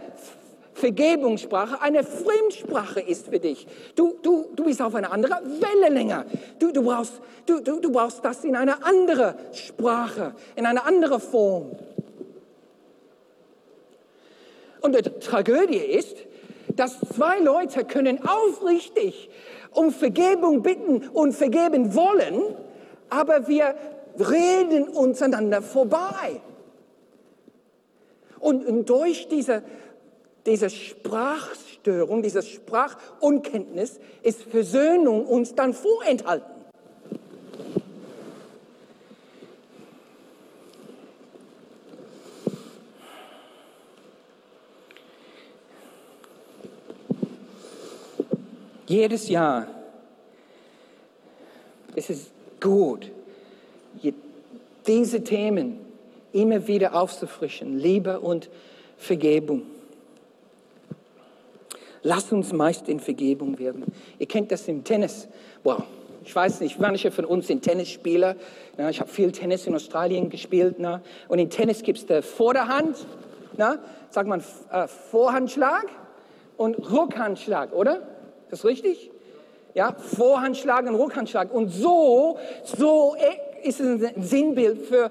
Vergebungssprache 0.74 1.80
eine 1.80 2.02
Fremdsprache 2.02 3.00
ist 3.00 3.28
für 3.28 3.38
dich. 3.38 3.66
Du, 3.94 4.18
du, 4.22 4.46
du 4.54 4.64
bist 4.64 4.82
auf 4.82 4.94
einer 4.94 5.12
anderen 5.12 5.36
Wellenlänge. 5.60 6.26
Du, 6.58 6.72
du, 6.72 6.82
brauchst, 6.82 7.20
du, 7.46 7.60
du, 7.60 7.80
du 7.80 7.92
brauchst 7.92 8.24
das 8.24 8.44
in 8.44 8.56
einer 8.56 8.84
anderen 8.84 9.34
Sprache, 9.52 10.34
in 10.56 10.66
einer 10.66 10.84
anderen 10.84 11.20
Form. 11.20 11.70
Und 14.80 14.96
die 14.96 15.02
Tragödie 15.20 15.76
ist, 15.76 16.16
dass 16.76 16.98
zwei 17.00 17.38
Leute 17.40 17.84
können 17.84 18.20
aufrichtig 18.26 19.30
um 19.72 19.90
Vergebung 19.90 20.62
bitten 20.62 21.08
und 21.08 21.32
vergeben 21.32 21.94
wollen, 21.94 22.42
aber 23.10 23.48
wir 23.48 23.74
reden 24.18 24.88
uns 24.88 25.20
einander 25.22 25.62
vorbei. 25.62 26.40
Und, 28.38 28.66
und 28.66 28.88
durch 28.88 29.28
diese 29.28 29.62
diese 30.46 30.68
Sprachstörung, 30.68 32.22
diese 32.22 32.42
Sprachunkenntnis 32.42 33.98
ist 34.22 34.42
Versöhnung 34.42 35.26
uns 35.26 35.54
dann 35.54 35.72
vorenthalten. 35.72 36.53
Jedes 48.94 49.28
Jahr 49.28 49.66
ist 51.96 52.10
es 52.10 52.30
gut, 52.60 53.10
diese 54.86 55.24
Themen 55.24 55.80
immer 56.32 56.68
wieder 56.68 56.94
aufzufrischen, 56.94 57.76
Liebe 57.76 58.20
und 58.20 58.48
Vergebung. 58.96 59.62
Lass 62.04 62.30
uns 62.30 62.52
meist 62.52 62.88
in 62.88 63.00
Vergebung 63.00 63.58
werden. 63.58 63.84
Ihr 64.20 64.28
kennt 64.28 64.52
das 64.52 64.68
im 64.68 64.84
Tennis. 64.84 65.26
Wow. 65.64 65.82
Ich 66.24 66.34
weiß 66.34 66.60
nicht, 66.60 66.78
manche 66.78 67.10
von 67.10 67.24
uns 67.24 67.48
sind 67.48 67.62
Tennisspieler. 67.62 68.36
Na, 68.76 68.90
ich 68.90 69.00
habe 69.00 69.10
viel 69.10 69.32
Tennis 69.32 69.66
in 69.66 69.74
Australien 69.74 70.30
gespielt. 70.30 70.76
Na, 70.78 71.02
und 71.26 71.40
in 71.40 71.50
Tennis 71.50 71.82
gibt 71.82 71.98
es 71.98 72.06
der 72.06 72.22
Vorderhand, 72.22 73.04
na, 73.56 73.78
sagt 74.10 74.28
man 74.28 74.40
äh, 74.70 74.86
Vorhandschlag 74.86 75.84
und 76.56 76.76
Rückhandschlag, 76.92 77.72
oder? 77.72 78.13
Das 78.54 78.64
richtig? 78.64 79.10
Ja, 79.74 79.96
Vorhandschlag 79.98 80.86
und 80.86 80.94
Rückhandschlag. 80.94 81.52
Und 81.52 81.70
so, 81.70 82.38
so 82.62 83.16
ist 83.64 83.80
es 83.80 84.00
ein 84.00 84.22
Sinnbild 84.22 84.78
für 84.86 85.10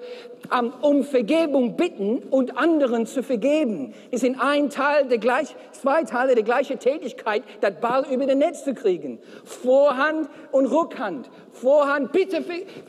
um, 0.50 0.72
um 0.80 1.04
Vergebung 1.04 1.76
bitten 1.76 2.20
und 2.20 2.58
anderen 2.58 3.06
zu 3.06 3.22
vergeben. 3.22 3.94
Es 4.12 4.22
sind 4.22 4.40
ein 4.40 4.70
Teil 4.70 5.10
der 5.10 5.18
gleich, 5.18 5.58
zwei 5.74 6.04
Teile 6.04 6.36
der 6.36 6.46
gleichen 6.46 6.80
Tätigkeit, 6.80 7.44
das 7.60 7.74
Ball 7.82 8.06
über 8.10 8.26
den 8.28 8.38
Netz 8.38 8.64
zu 8.64 8.74
kriegen. 8.74 9.20
Vorhand 9.44 10.30
und 10.54 10.68
Rückhand. 10.68 11.30
Vorhand, 11.52 12.14
bitte, 12.14 12.42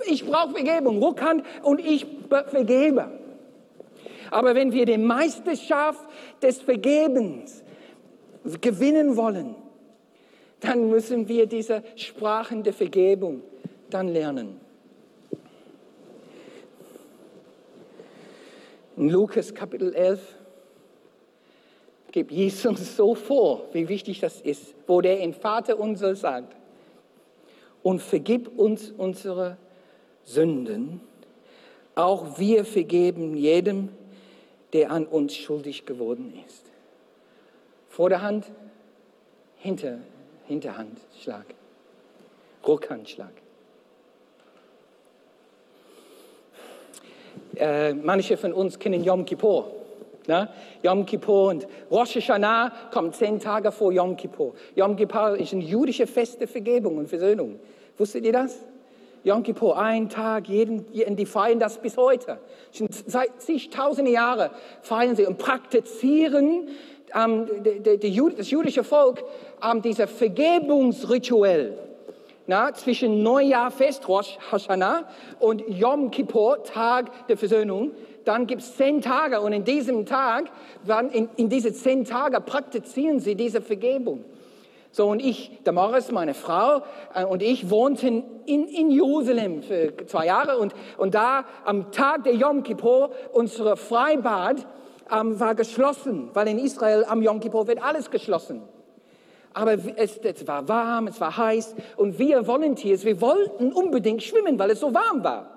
ich 0.06 0.24
brauche 0.24 0.52
Vergebung. 0.52 1.02
Rückhand 1.02 1.44
und 1.64 1.80
ich 1.80 2.06
vergebe. 2.28 3.10
Aber 4.30 4.54
wenn 4.54 4.72
wir 4.72 4.86
die 4.86 4.98
Meisterschaft 4.98 6.06
des 6.40 6.60
Vergebens 6.60 7.64
gewinnen 8.60 9.16
wollen, 9.16 9.56
dann 10.64 10.88
müssen 10.88 11.28
wir 11.28 11.46
diese 11.46 11.82
Sprachen 11.94 12.62
der 12.62 12.72
Vergebung 12.72 13.42
dann 13.90 14.08
lernen. 14.08 14.60
In 18.96 19.10
Lukas 19.10 19.54
Kapitel 19.54 19.92
11 19.94 20.20
gibt 22.12 22.30
Jesus 22.30 22.96
so 22.96 23.14
vor, 23.14 23.64
wie 23.72 23.88
wichtig 23.88 24.20
das 24.20 24.40
ist, 24.40 24.74
wo 24.86 25.00
der 25.00 25.20
in 25.20 25.34
Vater 25.34 25.78
unser 25.78 26.14
sagt, 26.14 26.56
und 27.82 28.00
vergib 28.00 28.58
uns 28.58 28.92
unsere 28.96 29.58
Sünden, 30.22 31.00
auch 31.94 32.38
wir 32.38 32.64
vergeben 32.64 33.36
jedem, 33.36 33.90
der 34.72 34.90
an 34.90 35.06
uns 35.06 35.36
schuldig 35.36 35.84
geworden 35.84 36.32
ist. 36.46 36.62
Vorderhand, 37.88 38.46
hinter, 39.58 39.98
Hinterhandschlag, 40.46 41.46
Rückhandschlag. 42.66 43.32
Äh, 47.56 47.94
manche 47.94 48.36
von 48.36 48.52
uns 48.52 48.78
kennen 48.78 49.02
Yom 49.04 49.24
Kippur. 49.24 49.70
Ne? 50.26 50.48
Yom 50.82 51.04
Kippur 51.06 51.50
und 51.50 51.66
Rosh 51.90 52.16
Hashanah 52.16 52.72
kommt 52.92 53.14
zehn 53.14 53.38
Tage 53.38 53.70
vor 53.70 53.92
Yom 53.92 54.16
Kippur. 54.16 54.54
Yom 54.74 54.96
Kippur 54.96 55.36
ist 55.38 55.52
ein 55.52 55.60
jüdische 55.60 56.06
Fest 56.06 56.40
der 56.40 56.48
Vergebung 56.48 56.96
und 56.96 57.08
Versöhnung. 57.08 57.58
Wusstet 57.98 58.24
ihr 58.24 58.32
das? 58.32 58.58
Yom 59.24 59.42
Kippur, 59.42 59.78
ein 59.78 60.10
Tag, 60.10 60.48
jeden, 60.48 60.84
die 60.92 61.26
feiern 61.26 61.58
das 61.58 61.78
bis 61.78 61.96
heute. 61.96 62.38
Seit 63.06 63.40
zigtausende 63.40 64.10
Jahre 64.10 64.50
feiern 64.82 65.16
sie 65.16 65.24
und 65.24 65.38
praktizieren 65.38 66.68
ähm, 67.14 67.46
die, 67.62 67.98
die, 67.98 68.22
das 68.36 68.50
jüdische 68.50 68.84
Volk 68.84 69.22
ähm, 69.62 69.82
dieser 69.82 70.06
Vergebungsrituell 70.06 71.78
na, 72.46 72.74
zwischen 72.74 73.22
Neujahrfest, 73.22 74.06
Rosh 74.08 74.38
Hashanah, 74.50 75.04
und 75.38 75.62
Yom 75.68 76.10
Kippur, 76.10 76.62
Tag 76.62 77.26
der 77.28 77.36
Versöhnung. 77.36 77.92
Dann 78.24 78.46
gibt 78.46 78.62
es 78.62 78.76
zehn 78.76 79.00
Tage 79.00 79.40
und 79.40 79.52
in 79.52 79.64
diesem 79.64 80.06
Tag, 80.06 80.50
in, 81.12 81.28
in 81.36 81.48
diese 81.48 81.72
zehn 81.72 82.04
Tage 82.04 82.40
praktizieren 82.40 83.20
sie 83.20 83.34
diese 83.34 83.60
Vergebung. 83.60 84.24
So, 84.90 85.08
und 85.08 85.20
ich, 85.20 85.50
der 85.64 85.72
Morris, 85.72 86.12
meine 86.12 86.34
Frau 86.34 86.82
äh, 87.14 87.24
und 87.24 87.42
ich 87.42 87.68
wohnten 87.68 88.22
in, 88.46 88.68
in 88.68 88.90
Jerusalem 88.90 89.62
für 89.62 89.92
zwei 90.06 90.26
Jahre 90.26 90.56
und, 90.58 90.72
und 90.98 91.14
da 91.14 91.44
am 91.64 91.90
Tag 91.90 92.24
der 92.24 92.34
Yom 92.34 92.62
Kippur, 92.62 93.10
unser 93.32 93.76
Freibad 93.76 94.64
ähm, 95.10 95.38
war 95.40 95.54
geschlossen, 95.54 96.30
weil 96.34 96.48
in 96.48 96.58
Israel 96.58 97.04
am 97.04 97.22
Yom 97.22 97.40
Kippur 97.40 97.66
wird 97.66 97.82
alles 97.82 98.10
geschlossen 98.10 98.62
aber 99.54 99.74
es, 99.96 100.18
es, 100.18 100.46
war 100.46 100.68
warm, 100.68 101.06
es 101.06 101.20
war 101.20 101.36
heiß 101.36 101.74
und 101.96 102.18
wir 102.18 102.46
Volunteers, 102.46 103.04
wir 103.04 103.20
wollten 103.20 103.72
unbedingt 103.72 104.22
schwimmen, 104.22 104.58
weil 104.58 104.70
es 104.70 104.80
so 104.80 104.92
warm 104.92 105.22
war. 105.22 105.50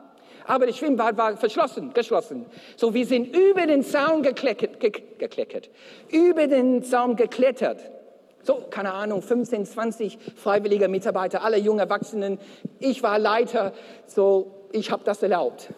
Aber 0.46 0.66
das 0.66 0.78
Schwimmbad 0.78 1.18
war 1.18 1.36
verschlossen, 1.36 1.92
geschlossen. 1.94 2.46
So, 2.78 2.94
wir 2.94 3.06
sind 3.06 3.36
über 3.36 3.66
den 3.66 3.84
Zaun 3.84 4.24
gekleckert, 4.24 4.80
ge 4.80 4.92
gekleckert, 5.18 5.70
über 6.10 6.48
den 6.48 6.84
Zaun 6.84 7.18
geklettert. 7.18 7.82
So, 8.44 8.64
keine 8.70 8.94
Ahnung, 8.94 9.22
15, 9.22 9.66
20 9.66 10.18
freiwillige 10.38 10.88
Mitarbeiter, 10.88 11.44
alle 11.44 11.58
jungen 11.58 11.80
Erwachsenen. 11.80 12.40
Ich 12.80 13.04
war 13.04 13.20
Leiter, 13.20 13.74
so, 14.06 14.68
ich 14.72 14.90
habe 14.90 15.04
das 15.04 15.22
erlaubt. 15.22 15.70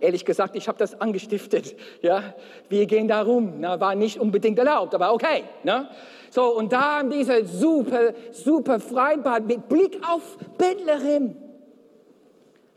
Ehrlich 0.00 0.24
gesagt, 0.24 0.56
ich 0.56 0.68
habe 0.68 0.78
das 0.78 1.00
angestiftet. 1.00 1.74
Ja, 2.02 2.34
wir 2.68 2.86
gehen 2.86 3.08
da 3.08 3.22
rum. 3.22 3.54
Na, 3.60 3.80
war 3.80 3.94
nicht 3.94 4.20
unbedingt 4.20 4.58
erlaubt, 4.58 4.94
aber 4.94 5.12
okay. 5.12 5.44
Ne? 5.64 5.88
So, 6.30 6.54
und 6.54 6.72
da 6.72 7.02
dieser 7.02 7.44
super, 7.44 8.12
super 8.32 8.78
Freibad 8.80 9.46
mit 9.46 9.68
Blick 9.68 9.98
auf 10.06 10.36
Bethlehem. 10.58 11.36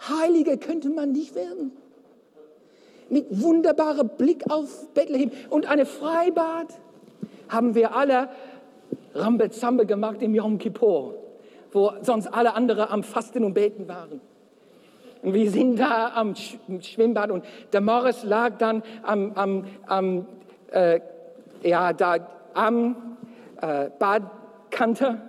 Heiliger 0.08 0.58
könnte 0.58 0.89
man 0.89 1.12
nicht 1.12 1.36
werden. 1.36 1.71
Mit 3.10 3.25
wunderbarem 3.29 4.10
Blick 4.17 4.49
auf 4.49 4.93
Bethlehem 4.93 5.32
und 5.49 5.65
eine 5.65 5.86
Freibad 5.86 6.67
haben 7.49 7.75
wir 7.75 7.95
alle 7.95 8.29
Rambezambe 9.15 9.86
gemacht 9.86 10.21
im 10.21 10.36
Yom 10.36 10.58
Kippur, 10.58 11.15
wo 11.71 11.91
sonst 12.01 12.27
alle 12.27 12.53
anderen 12.53 12.88
am 12.88 13.03
Fasten 13.03 13.43
und 13.43 13.55
Beten 13.55 13.88
waren. 13.88 14.21
Und 15.21 15.34
wir 15.34 15.51
sind 15.51 15.77
da 15.77 16.13
am 16.15 16.34
Schwimmbad 16.36 17.32
und 17.32 17.43
der 17.73 17.82
Morris 17.82 18.23
lag 18.23 18.58
dann 18.58 18.84
am, 19.03 19.34
am, 19.34 19.65
am 19.86 20.25
äh, 20.71 21.01
ja, 21.62 21.91
da 21.93 22.27
am 22.53 23.17
äh, 23.62 23.89
Badkante 23.99 25.21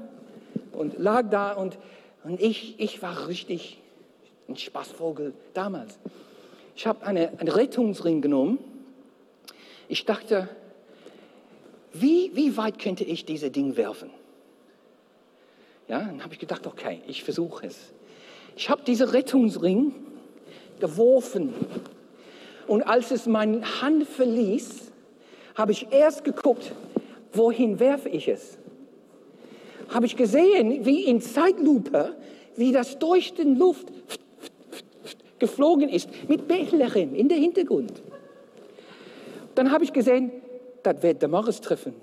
und 0.72 0.98
lag 0.98 1.28
da 1.30 1.52
und, 1.52 1.78
und 2.24 2.40
ich, 2.40 2.78
ich 2.78 3.02
war 3.02 3.26
richtig 3.26 3.80
ein 4.48 4.56
Spaßvogel 4.56 5.34
damals. 5.54 5.98
Ich 6.76 6.86
habe 6.86 7.04
eine, 7.04 7.30
einen 7.38 7.48
Rettungsring 7.48 8.20
genommen. 8.20 8.58
Ich 9.88 10.04
dachte, 10.04 10.48
wie, 11.92 12.30
wie 12.34 12.56
weit 12.56 12.78
könnte 12.78 13.04
ich 13.04 13.24
dieses 13.24 13.50
Ding 13.50 13.76
werfen? 13.76 14.10
Ja, 15.88 15.98
dann 15.98 16.22
habe 16.22 16.34
ich 16.34 16.38
gedacht, 16.38 16.66
okay, 16.66 17.02
ich 17.08 17.24
versuche 17.24 17.66
es. 17.66 17.92
Ich 18.56 18.68
habe 18.68 18.82
diesen 18.82 19.08
Rettungsring 19.08 19.94
geworfen 20.80 21.54
Und 22.66 22.84
als 22.84 23.10
es 23.10 23.26
meine 23.26 23.62
Hand 23.82 24.06
verließ, 24.06 24.92
habe 25.56 25.72
ich 25.72 25.88
erst 25.90 26.22
geguckt, 26.22 26.72
wohin 27.32 27.80
werfe 27.80 28.08
ich 28.08 28.28
es? 28.28 28.58
Habe 29.88 30.06
ich 30.06 30.16
gesehen, 30.16 30.86
wie 30.86 31.02
in 31.02 31.20
Zeitlupe, 31.20 32.14
wie 32.54 32.70
das 32.70 32.96
durch 33.00 33.34
die 33.34 33.42
Luft 33.42 33.88
geflogen 35.40 35.88
ist, 35.88 36.08
mit 36.28 36.46
Bethlehem 36.46 37.12
in 37.16 37.28
der 37.28 37.38
Hintergrund. 37.38 38.00
Dann 39.56 39.72
habe 39.72 39.82
ich 39.82 39.92
gesehen, 39.92 40.30
das 40.84 41.02
wird 41.02 41.22
der 41.22 41.28
Morris 41.28 41.60
treffen. 41.60 41.94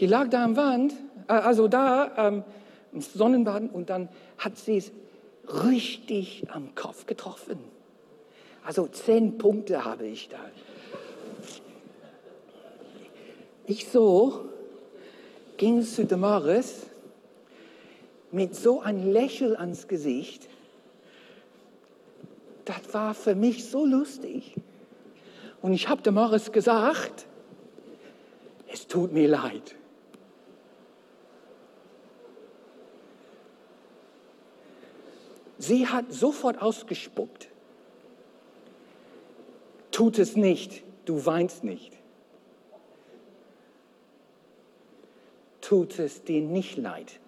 Die 0.00 0.06
lag 0.06 0.28
da 0.30 0.44
am 0.44 0.56
Wand, 0.56 0.94
äh, 1.28 1.32
also 1.32 1.68
da 1.68 2.28
ähm, 2.28 2.44
im 2.92 3.00
Sonnenbaden 3.00 3.70
und 3.70 3.90
dann 3.90 4.08
hat 4.38 4.56
sie 4.56 4.76
es 4.76 4.92
richtig 5.64 6.46
am 6.50 6.74
Kopf 6.74 7.06
getroffen. 7.06 7.58
Also 8.64 8.86
zehn 8.86 9.38
Punkte 9.38 9.84
habe 9.84 10.06
ich 10.06 10.28
da. 10.28 10.40
Ich 13.66 13.88
so 13.88 14.48
ging 15.56 15.82
zu 15.82 16.04
Damaris 16.04 16.86
mit 18.30 18.54
so 18.54 18.80
einem 18.80 19.10
Lächeln 19.10 19.56
ans 19.56 19.88
Gesicht. 19.88 20.48
Das 22.64 22.92
war 22.92 23.14
für 23.14 23.34
mich 23.34 23.68
so 23.70 23.86
lustig. 23.86 24.54
Und 25.62 25.72
ich 25.72 25.88
habe 25.88 26.02
Damaris 26.02 26.52
gesagt, 26.52 27.26
es 28.72 28.86
tut 28.86 29.12
mir 29.12 29.28
leid. 29.28 29.74
Sie 35.68 35.86
hat 35.86 36.10
sofort 36.10 36.62
ausgespuckt. 36.62 37.48
Tut 39.90 40.18
es 40.18 40.34
nicht, 40.34 40.82
du 41.04 41.26
weinst 41.26 41.62
nicht. 41.62 41.92
Tut 45.60 45.98
es 45.98 46.24
dir 46.24 46.40
nicht 46.40 46.78
leid, 46.78 47.20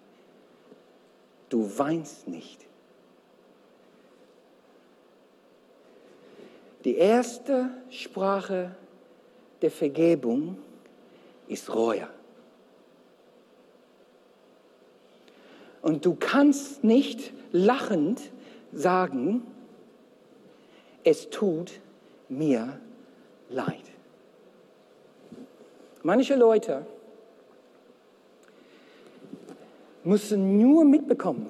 du 1.49 1.77
weinst 1.77 2.27
nicht. 2.27 2.65
Die 6.83 6.95
erste 6.95 7.69
Sprache 7.91 8.75
der 9.61 9.69
Vergebung 9.69 10.57
ist 11.47 11.71
Reue. 11.71 12.07
Und 15.81 16.05
du 16.05 16.15
kannst 16.15 16.83
nicht 16.83 17.33
lachend 17.51 18.21
sagen, 18.71 19.43
es 21.03 21.29
tut 21.29 21.79
mir 22.29 22.79
leid. 23.49 23.81
Manche 26.03 26.35
Leute 26.35 26.85
müssen 30.03 30.57
nur 30.57 30.83
mitbekommen, 30.83 31.47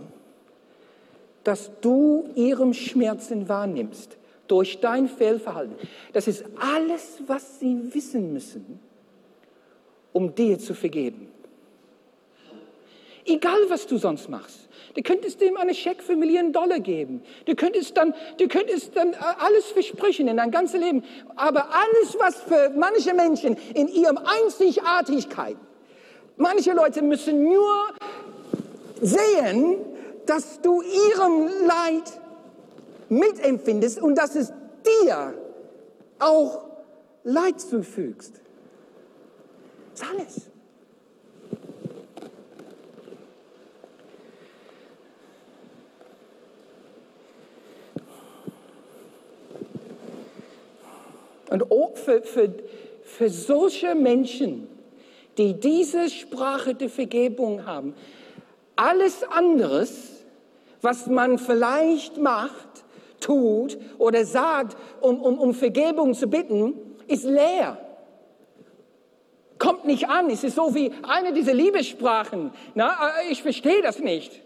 dass 1.44 1.72
du 1.82 2.30
ihrem 2.36 2.74
Schmerzen 2.74 3.48
wahrnimmst 3.48 4.17
durch 4.48 4.80
dein 4.82 5.08
Fehlverhalten. 5.08 5.76
Das 6.13 6.28
ist 6.28 6.44
alles, 6.60 7.22
was 7.28 7.60
sie 7.60 7.94
wissen 7.94 8.34
müssen, 8.34 8.80
um 10.12 10.36
dir 10.36 10.60
zu 10.60 10.74
vergeben. 10.74 11.31
Egal, 13.25 13.60
was 13.69 13.88
du 13.88 13.97
sonst 13.97 14.29
machst. 14.29 14.67
Du 14.95 15.01
könntest 15.01 15.41
ihm 15.41 15.57
einen 15.57 15.73
Scheck 15.73 16.01
für 16.01 16.15
Millionen 16.15 16.51
Dollar 16.51 16.79
geben. 16.79 17.21
Du 17.45 17.55
könntest 17.55 17.95
dann, 17.95 18.13
du 18.38 18.47
könntest 18.47 18.95
dann 18.95 19.13
äh, 19.13 19.17
alles 19.39 19.65
versprechen 19.67 20.27
in 20.27 20.38
dein 20.38 20.51
ganzes 20.51 20.79
Leben. 20.79 21.03
Aber 21.36 21.67
alles, 21.73 22.17
was 22.19 22.36
für 22.41 22.71
manche 22.75 23.13
Menschen 23.13 23.57
in 23.73 23.88
ihrem 23.88 24.17
Einzigartigkeit, 24.17 25.55
manche 26.36 26.73
Leute 26.73 27.01
müssen 27.01 27.43
nur 27.43 27.93
sehen, 29.01 29.77
dass 30.25 30.62
du 30.62 30.81
ihrem 30.81 31.47
Leid 31.67 32.12
mitempfindest 33.10 34.01
und 34.01 34.15
dass 34.15 34.36
es 34.36 34.51
dir 35.05 35.34
auch 36.19 36.65
Leid 37.23 37.60
zufügst. 37.62 38.41
Das 39.93 40.01
ist 40.01 40.10
alles. 40.10 40.51
Und 51.52 51.66
für, 51.98 52.22
für, 52.22 52.50
für 53.04 53.30
solche 53.30 53.94
Menschen, 53.94 54.70
die 55.38 55.54
diese 55.54 56.10
Sprache 56.10 56.74
der 56.74 56.90
Vergebung 56.90 57.66
haben, 57.66 57.94
alles 58.78 59.24
anderes, 59.24 60.24
was 60.82 61.08
man 61.08 61.38
vielleicht 61.38 62.18
macht, 62.18 62.86
tut 63.20 63.78
oder 63.98 64.24
sagt, 64.24 64.78
um, 65.02 65.22
um, 65.22 65.38
um 65.40 65.54
Vergebung 65.54 66.14
zu 66.14 66.28
bitten, 66.28 66.74
ist 67.08 67.26
leer. 67.26 67.78
Kommt 69.60 69.84
nicht 69.86 70.08
an. 70.08 70.30
Es 70.30 70.46
ist 70.46 70.56
so 70.56 70.74
wie 70.74 70.94
eine 71.04 71.34
dieser 71.34 71.54
Liebessprachen. 71.54 72.52
Na, 72.76 72.94
äh, 73.20 73.30
ich 73.30 73.44
verstehe 73.44 73.82
das 73.82 74.00
nicht. 74.00 74.42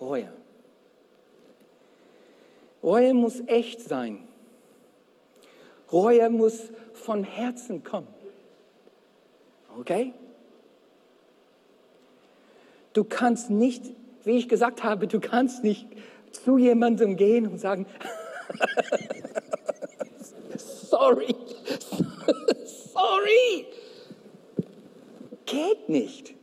Reue. 0.00 0.41
Reue 2.82 3.14
muss 3.14 3.42
echt 3.46 3.80
sein. 3.80 4.26
Reue 5.92 6.30
muss 6.30 6.70
von 6.94 7.22
Herzen 7.22 7.84
kommen. 7.84 8.08
Okay? 9.78 10.12
Du 12.92 13.04
kannst 13.04 13.50
nicht, 13.50 13.84
wie 14.24 14.38
ich 14.38 14.48
gesagt 14.48 14.82
habe, 14.82 15.06
du 15.06 15.20
kannst 15.20 15.64
nicht 15.64 15.86
zu 16.32 16.58
jemandem 16.58 17.16
gehen 17.16 17.46
und 17.46 17.58
sagen, 17.58 17.86
sorry, 20.56 21.34
sorry. 22.92 23.66
Geht 25.46 25.88
nicht. 25.88 26.34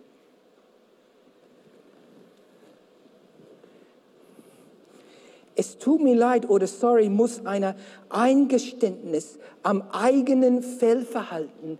Es 5.59 5.77
tut 5.77 5.99
mir 5.99 6.15
leid 6.15 6.49
oder 6.49 6.67
sorry 6.67 7.09
muss 7.09 7.45
ein 7.45 7.75
Eingeständnis 8.07 9.39
am 9.61 9.83
eigenen 9.91 10.63
Fehlverhalten 10.63 11.77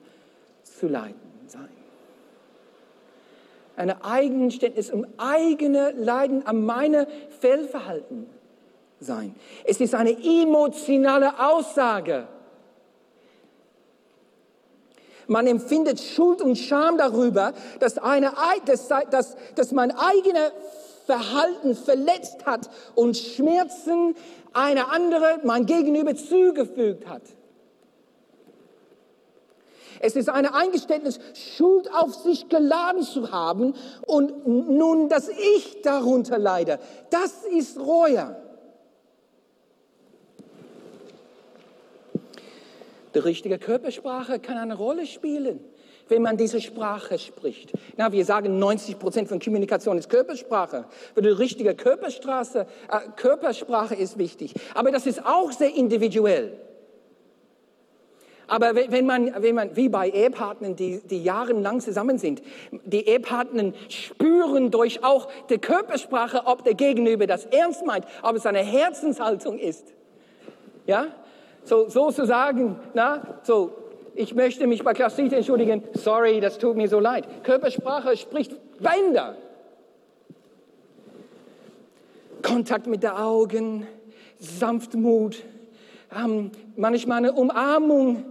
zu 0.64 0.90
leiden 0.90 1.16
sein. 1.48 1.70
Ein 3.78 3.92
Eingeständnis 4.02 4.92
um 4.92 5.08
eigene 5.18 5.92
Leiden 5.92 6.46
an 6.46 6.66
meine 6.66 7.08
Fehlverhalten 7.40 8.30
sein. 9.00 9.34
Es 9.64 9.80
ist 9.80 9.96
eine 9.96 10.12
emotionale 10.12 11.40
Aussage. 11.40 12.28
Man 15.28 15.48
empfindet 15.48 16.02
Schuld 16.02 16.42
und 16.42 16.58
Scham 16.58 16.98
darüber, 16.98 17.54
dass, 17.80 17.98
eine, 17.98 18.34
dass, 18.66 18.90
dass, 18.90 19.38
dass 19.56 19.72
mein 19.72 19.92
eigener 19.92 20.52
Verhalten 21.10 21.76
verletzt 21.76 22.46
hat 22.46 22.70
und 22.94 23.18
Schmerzen 23.18 24.14
eine 24.54 24.90
andere, 24.90 25.40
mein 25.44 25.66
Gegenüber 25.66 26.16
zugefügt 26.16 27.08
hat. 27.08 27.24
Es 30.00 30.16
ist 30.16 30.30
ein 30.30 30.46
Eingeständnis, 30.46 31.20
Schuld 31.34 31.92
auf 31.92 32.14
sich 32.14 32.48
geladen 32.48 33.02
zu 33.02 33.32
haben 33.32 33.74
und 34.06 34.48
nun, 34.48 35.10
dass 35.10 35.30
ich 35.30 35.82
darunter 35.82 36.38
leide. 36.38 36.78
Das 37.10 37.44
ist 37.44 37.80
Reue. 37.80 38.36
Die 43.16 43.20
richtige 43.20 43.58
Körpersprache 43.58 44.40
kann 44.40 44.60
eine 44.60 44.76
Rolle 44.76 45.08
spielen 45.08 45.60
wenn 46.10 46.22
man 46.22 46.38
diese 46.38 46.60
Sprache 46.60 47.18
spricht. 47.18 47.72
Na, 47.98 48.12
wir 48.12 48.26
sagen, 48.26 48.60
90 48.60 49.00
Prozent 49.00 49.30
von 49.30 49.40
Kommunikation 49.40 49.98
ist 49.98 50.10
Körpersprache. 50.10 50.86
Für 51.14 51.22
die 51.22 51.30
richtige 51.30 51.76
Körperstraße, 51.76 52.62
äh, 52.62 53.00
Körpersprache 53.16 53.96
ist 53.96 54.18
wichtig. 54.18 54.54
Aber 54.74 54.92
das 54.92 55.06
ist 55.06 55.26
auch 55.26 55.52
sehr 55.52 55.74
individuell. 55.74 56.60
Aber 58.50 58.76
wenn 58.76 59.06
man, 59.06 59.32
wenn 59.38 59.54
man 59.54 59.76
wie 59.76 59.90
bei 59.90 60.10
Ehepartnern, 60.10 60.76
die, 60.76 61.02
die 61.06 61.24
jahrelang 61.24 61.82
zusammen 61.82 62.18
sind, 62.18 62.42
die 62.72 63.08
Ehepartner 63.08 63.74
spüren 63.90 64.72
durch 64.72 65.04
auch 65.04 65.30
die 65.50 65.60
Körpersprache, 65.60 66.42
ob 66.46 66.64
der 66.64 66.74
Gegenüber 66.74 67.28
das 67.28 67.46
ernst 67.46 67.86
meint, 67.86 68.06
ob 68.24 68.36
es 68.36 68.48
eine 68.48 68.60
Herzenshaltung 68.60 69.60
ist. 69.60 69.94
Ja? 70.88 71.08
So, 71.64 71.90
so 71.90 72.12
zu 72.12 72.26
sagen, 72.26 72.80
na, 72.96 73.40
so, 73.44 73.72
ich 74.20 74.36
möchte 74.36 74.68
mich 74.68 74.84
bei 74.84 74.94
Klassite 74.94 75.38
entschuldigen, 75.38 75.82
sorry, 75.94 76.42
das 76.42 76.58
tut 76.58 76.76
mir 76.76 76.90
so 76.90 77.00
leid. 77.00 77.26
Körpersprache 77.44 78.18
spricht 78.18 78.54
Bänder. 78.78 79.38
Kontakt 82.44 82.86
mit 82.88 83.02
den 83.02 83.12
Augen, 83.12 83.88
Sanftmut, 84.38 85.46
ähm, 86.14 86.52
manchmal 86.76 87.20
eine 87.20 87.32
Umarmung. 87.32 88.26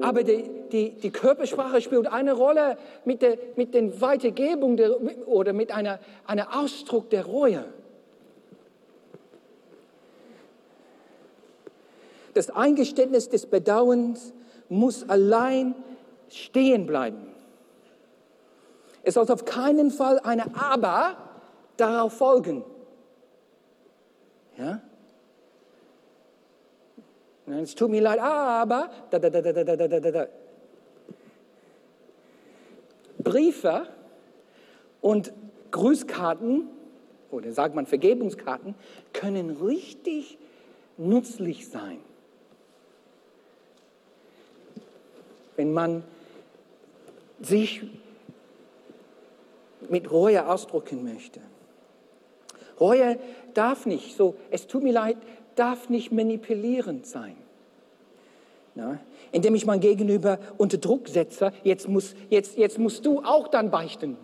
Aber 0.00 0.22
die, 0.22 0.44
die, 0.72 0.92
die 0.92 1.10
Körpersprache 1.10 1.82
spielt 1.82 2.06
eine 2.06 2.32
Rolle 2.32 2.78
mit 3.04 3.20
der 3.20 3.36
mit 3.54 3.74
den 3.74 4.00
Weitergebung 4.00 4.78
der, 4.78 4.96
oder 5.28 5.52
mit 5.52 5.72
einer, 5.72 5.98
einem 6.26 6.46
Ausdruck 6.50 7.10
der 7.10 7.26
Reue. 7.26 7.66
Das 12.32 12.48
Eingeständnis 12.48 13.28
des 13.28 13.44
Bedauerns 13.44 14.32
muss 14.68 15.08
allein 15.08 15.74
stehen 16.28 16.86
bleiben. 16.86 17.26
Es 19.02 19.14
soll 19.14 19.30
auf 19.30 19.44
keinen 19.44 19.90
Fall 19.90 20.18
eine 20.20 20.44
Aber 20.56 21.16
darauf 21.76 22.12
folgen. 22.14 22.64
Ja? 24.58 24.80
Es 27.46 27.74
tut 27.76 27.90
mir 27.90 28.00
leid, 28.00 28.18
aber 28.18 28.90
da, 29.10 29.18
da, 29.20 29.30
da, 29.30 29.40
da, 29.40 29.52
da, 29.52 29.76
da, 29.76 30.00
da, 30.00 30.10
da. 30.10 30.26
Briefe 33.18 33.86
und 35.00 35.32
Grüßkarten 35.70 36.68
oder 37.30 37.52
sagt 37.52 37.74
man 37.74 37.86
Vergebungskarten 37.86 38.74
können 39.12 39.50
richtig 39.50 40.38
nützlich 40.96 41.68
sein. 41.68 41.98
Wenn 45.56 45.72
man 45.72 46.04
sich 47.40 47.82
mit 49.88 50.10
Reue 50.10 50.48
ausdrücken 50.48 51.04
möchte. 51.04 51.40
Reue 52.80 53.18
darf 53.54 53.86
nicht 53.86 54.16
so, 54.16 54.34
es 54.50 54.66
tut 54.66 54.82
mir 54.82 54.92
leid, 54.92 55.16
darf 55.54 55.88
nicht 55.88 56.12
manipulierend 56.12 57.06
sein. 57.06 57.36
Ja, 58.74 58.98
indem 59.32 59.54
ich 59.54 59.64
mein 59.64 59.80
Gegenüber 59.80 60.38
unter 60.58 60.76
Druck 60.76 61.08
setze, 61.08 61.52
jetzt, 61.64 61.88
muss, 61.88 62.14
jetzt, 62.28 62.58
jetzt 62.58 62.78
musst 62.78 63.06
du 63.06 63.20
auch 63.20 63.48
dann 63.48 63.70
beichten. 63.70 64.18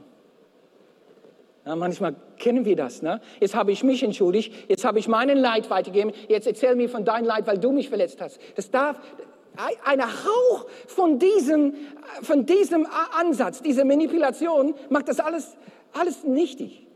Ja, 1.64 1.74
manchmal 1.74 2.16
kennen 2.38 2.66
wir 2.66 2.76
das. 2.76 3.00
Ne? 3.00 3.20
Jetzt 3.40 3.54
habe 3.54 3.72
ich 3.72 3.82
mich 3.82 4.02
entschuldigt, 4.02 4.52
jetzt 4.68 4.84
habe 4.84 4.98
ich 4.98 5.08
meinen 5.08 5.38
Leid 5.38 5.70
weitergegeben, 5.70 6.12
jetzt 6.28 6.46
erzähl 6.46 6.74
mir 6.74 6.90
von 6.90 7.04
deinem 7.04 7.24
Leid, 7.24 7.46
weil 7.46 7.56
du 7.56 7.72
mich 7.72 7.88
verletzt 7.88 8.20
hast. 8.20 8.40
Das 8.56 8.70
darf, 8.70 9.00
ein 9.84 10.02
Hauch 10.02 10.66
von 10.86 11.18
diesem, 11.18 11.74
von 12.22 12.46
diesem 12.46 12.86
Ansatz, 13.18 13.62
dieser 13.62 13.84
Manipulation 13.84 14.74
macht 14.88 15.08
das 15.08 15.20
alles, 15.20 15.56
alles 15.92 16.24
nichtig. 16.24 16.86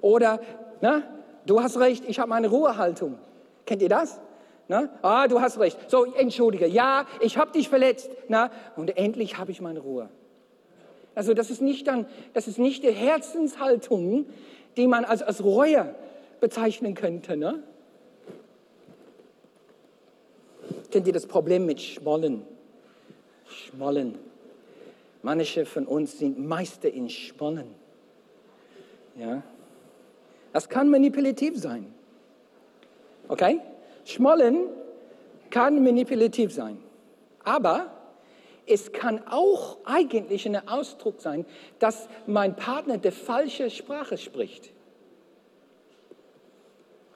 Oder, 0.00 0.40
ne, 0.80 1.02
du 1.46 1.60
hast 1.62 1.78
recht, 1.78 2.04
ich 2.06 2.18
habe 2.18 2.28
meine 2.28 2.48
Ruhehaltung. 2.48 3.18
Kennt 3.64 3.82
ihr 3.82 3.88
das? 3.88 4.20
Na? 4.68 4.88
Ah, 5.02 5.28
du 5.28 5.40
hast 5.40 5.58
recht. 5.58 5.78
So, 5.90 6.04
entschuldige. 6.04 6.66
Ja, 6.66 7.06
ich 7.20 7.38
habe 7.38 7.52
dich 7.52 7.68
verletzt. 7.68 8.10
Na? 8.28 8.50
Und 8.76 8.96
endlich 8.96 9.38
habe 9.38 9.52
ich 9.52 9.60
meine 9.60 9.80
Ruhe. 9.80 10.08
Also 11.14 11.34
das 11.34 11.50
ist 11.50 11.62
nicht 11.62 11.86
dann, 11.86 12.06
das 12.34 12.46
ist 12.48 12.58
nicht 12.58 12.82
die 12.82 12.90
Herzenshaltung, 12.92 14.26
die 14.76 14.86
man 14.86 15.04
als, 15.04 15.22
als 15.22 15.42
Reue 15.42 15.94
bezeichnen 16.40 16.94
könnte. 16.94 17.36
Ne? 17.36 17.62
Kennt 20.96 21.08
ihr 21.08 21.12
das 21.12 21.26
Problem 21.26 21.66
mit 21.66 21.78
Schmollen? 21.78 22.42
Schmollen. 23.46 24.18
Manche 25.20 25.66
von 25.66 25.86
uns 25.86 26.18
sind 26.18 26.38
Meister 26.38 26.90
in 26.90 27.10
Schmollen. 27.10 27.66
Ja? 29.14 29.42
Das 30.54 30.70
kann 30.70 30.88
manipulativ 30.88 31.58
sein. 31.58 31.92
Okay? 33.28 33.60
Schmollen 34.06 34.70
kann 35.50 35.84
manipulativ 35.84 36.54
sein. 36.54 36.78
Aber 37.44 37.90
es 38.66 38.90
kann 38.90 39.20
auch 39.28 39.76
eigentlich 39.84 40.46
ein 40.46 40.66
Ausdruck 40.66 41.20
sein, 41.20 41.44
dass 41.78 42.08
mein 42.26 42.56
Partner 42.56 42.96
die 42.96 43.10
falsche 43.10 43.68
Sprache 43.68 44.16
spricht. 44.16 44.70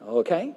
Okay? 0.06 0.54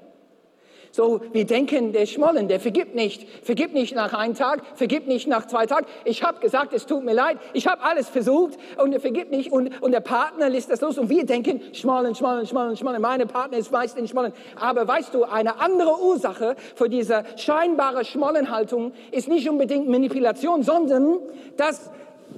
So, 0.96 1.22
wir 1.32 1.46
denken, 1.46 1.92
der 1.92 2.06
Schmollen, 2.06 2.48
der 2.48 2.60
vergibt 2.60 2.94
nicht. 2.94 3.28
Vergibt 3.44 3.74
nicht 3.74 3.96
nach 3.96 4.14
einem 4.14 4.36
Tag, 4.36 4.62
vergibt 4.76 5.08
nicht 5.08 5.28
nach 5.28 5.48
zwei 5.48 5.66
Tagen. 5.66 5.88
Ich 6.06 6.22
habe 6.22 6.40
gesagt, 6.40 6.72
es 6.72 6.86
tut 6.86 7.04
mir 7.04 7.16
leid, 7.16 7.40
ich 7.54 7.66
habe 7.66 7.82
alles 7.82 8.10
versucht 8.10 8.60
und 8.78 8.94
er 8.94 9.00
vergibt 9.00 9.32
nicht 9.32 9.52
und, 9.52 9.82
und 9.82 9.92
der 9.92 10.02
Partner 10.02 10.50
lässt 10.50 10.70
das 10.70 10.82
los 10.82 11.00
und 11.00 11.10
wir 11.10 11.26
denken, 11.26 11.62
Schmollen, 11.74 12.14
Schmollen, 12.14 12.46
Schmollen, 12.46 12.78
Schmollen. 12.78 13.02
Meine 13.02 13.26
Partner 13.26 13.58
ist 13.58 13.72
meist 13.72 13.98
in 13.98 14.08
Schmollen. 14.08 14.34
Aber 14.56 14.88
weißt 14.88 15.16
du, 15.16 15.24
eine 15.24 15.60
andere 15.60 16.00
Ursache 16.00 16.56
für 16.76 16.90
diese 16.90 17.24
scheinbare 17.38 18.06
Schmollenhaltung 18.06 18.94
ist 19.10 19.28
nicht 19.28 19.50
unbedingt 19.50 19.90
Manipulation, 19.90 20.62
sondern 20.62 21.18
dass 21.58 21.90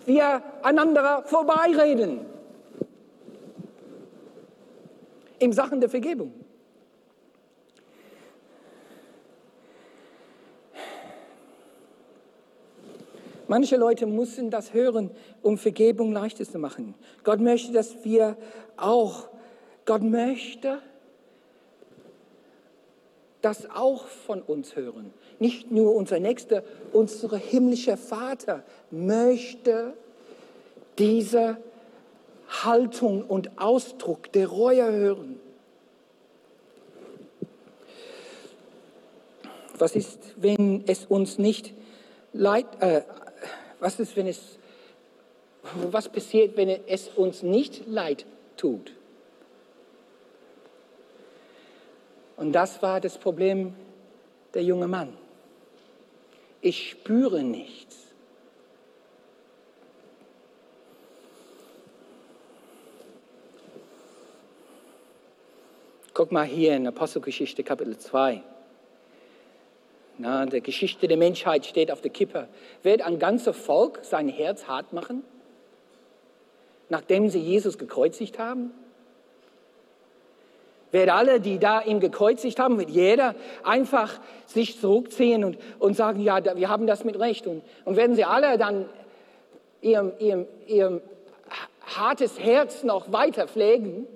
wir 0.05 0.41
einander 0.63 1.23
vorbeireden. 1.25 2.21
Im 5.39 5.51
Sachen 5.51 5.81
der 5.81 5.89
Vergebung. 5.89 6.44
Manche 13.47 13.77
Leute 13.77 14.05
müssen 14.05 14.49
das 14.49 14.73
hören, 14.73 15.11
um 15.41 15.57
Vergebung 15.57 16.11
leichter 16.11 16.45
zu 16.45 16.57
machen. 16.57 16.95
Gott 17.23 17.39
möchte, 17.39 17.71
dass 17.71 18.03
wir 18.03 18.37
auch, 18.77 19.27
Gott 19.85 20.01
möchte 20.01 20.79
das 23.41 23.69
auch 23.69 24.07
von 24.07 24.41
uns 24.41 24.75
hören. 24.75 25.13
Nicht 25.37 25.71
nur 25.71 25.93
unser 25.95 26.19
Nächster, 26.19 26.63
unser 26.93 27.37
himmlischer 27.37 27.97
Vater 27.97 28.63
möchte 28.89 29.93
diese 30.97 31.57
Haltung 32.47 33.23
und 33.23 33.59
Ausdruck 33.59 34.31
der 34.31 34.47
Reue 34.47 34.91
hören. 34.91 35.39
Was 39.77 39.95
ist, 39.95 40.19
wenn 40.37 40.83
es 40.87 41.05
uns 41.05 41.37
nicht 41.37 41.73
leid, 42.33 42.65
äh, 42.79 43.01
was 43.85 43.99
ist, 43.99 44.15
wenn 44.15 44.25
es, 44.25 44.57
was 45.91 46.09
passiert, 46.09 46.57
wenn 46.57 46.69
es 46.69 47.07
uns 47.09 47.43
nicht 47.43 47.85
leid 47.85 48.25
tut? 48.57 48.91
Und 52.35 52.51
das 52.51 52.81
war 52.81 52.99
das 52.99 53.19
Problem 53.19 53.75
der 54.55 54.63
junge 54.63 54.87
Mann. 54.87 55.15
Ich 56.61 56.89
spüre 56.89 57.43
nichts. 57.43 58.07
Guck 66.15 66.31
mal 66.31 66.45
hier 66.45 66.75
in 66.75 66.87
Apostelgeschichte 66.87 67.63
Kapitel 67.63 67.99
2. 67.99 68.41
Na, 70.17 70.45
der 70.45 70.61
Geschichte 70.61 71.07
der 71.07 71.17
Menschheit 71.17 71.65
steht 71.65 71.91
auf 71.91 72.01
der 72.01 72.11
Kippe. 72.11 72.47
Wird 72.83 73.01
ein 73.01 73.19
ganzer 73.19 73.53
Volk 73.53 73.99
sein 74.03 74.29
Herz 74.29 74.67
hart 74.67 74.93
machen, 74.93 75.23
nachdem 76.87 77.29
sie 77.29 77.39
Jesus 77.39 77.77
gekreuzigt 77.77 78.39
haben? 78.39 78.71
Wird 80.91 81.09
alle, 81.09 81.41
die 81.41 81.59
da 81.59 81.81
ihn 81.81 81.99
gekreuzigt 81.99 82.57
haben, 82.59 82.77
wird 82.77 82.89
jeder 82.89 83.35
einfach 83.63 84.21
sich 84.45 84.79
zurückziehen 84.79 85.43
und, 85.43 85.57
und 85.79 85.97
sagen, 85.97 86.21
ja, 86.21 86.55
wir 86.55 86.69
haben 86.69 86.87
das 86.87 87.03
mit 87.03 87.19
Recht. 87.19 87.47
Und, 87.47 87.63
und 87.83 87.97
werden 87.97 88.15
sie 88.15 88.23
alle 88.23 88.57
dann 88.57 88.87
ihrem, 89.81 90.13
ihrem, 90.19 90.47
ihrem 90.67 91.01
hartes 91.85 92.39
Herz 92.39 92.83
noch 92.83 93.11
weiter 93.11 93.49
pflegen? 93.49 94.07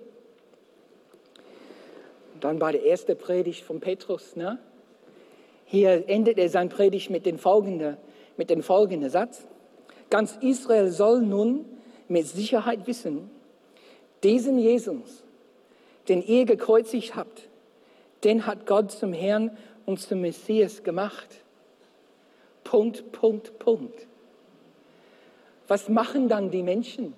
Und 2.36 2.44
dann 2.46 2.60
bei 2.60 2.72
der 2.72 2.86
ersten 2.86 3.18
Predigt 3.18 3.66
von 3.66 3.82
Petrus, 3.82 4.38
ne? 4.38 4.60
Hier 5.72 6.10
endet 6.10 6.40
er 6.40 6.50
sein 6.50 6.70
Predigt 6.70 7.12
mit 7.12 7.28
dem 7.28 7.38
folgenden, 7.38 7.98
mit 8.38 8.50
dem 8.50 8.64
folgenden 8.64 9.12
Satz. 9.12 9.46
Ganz 10.10 10.36
Israel 10.42 10.90
soll 10.90 11.22
nun 11.22 11.64
mit 12.08 12.26
Sicherheit 12.26 12.88
wissen, 12.88 13.30
diesen 14.24 14.58
Jesus, 14.58 15.24
den 16.08 16.26
ihr 16.26 16.46
gekreuzigt 16.46 17.16
habt, 17.16 17.50
den 18.24 18.48
hat 18.48 18.66
Gott 18.66 18.92
zum 18.92 19.14
Herrn 19.14 19.56
und 19.86 20.00
zum 20.00 20.22
Messias 20.22 20.82
gemacht. 20.82 21.36
Punkt, 22.64 23.12
Punkt, 23.12 23.60
Punkt. 23.60 24.08
Was 25.68 25.88
machen 25.88 26.30
dann 26.30 26.50
die 26.50 26.64
Menschen? 26.64 27.14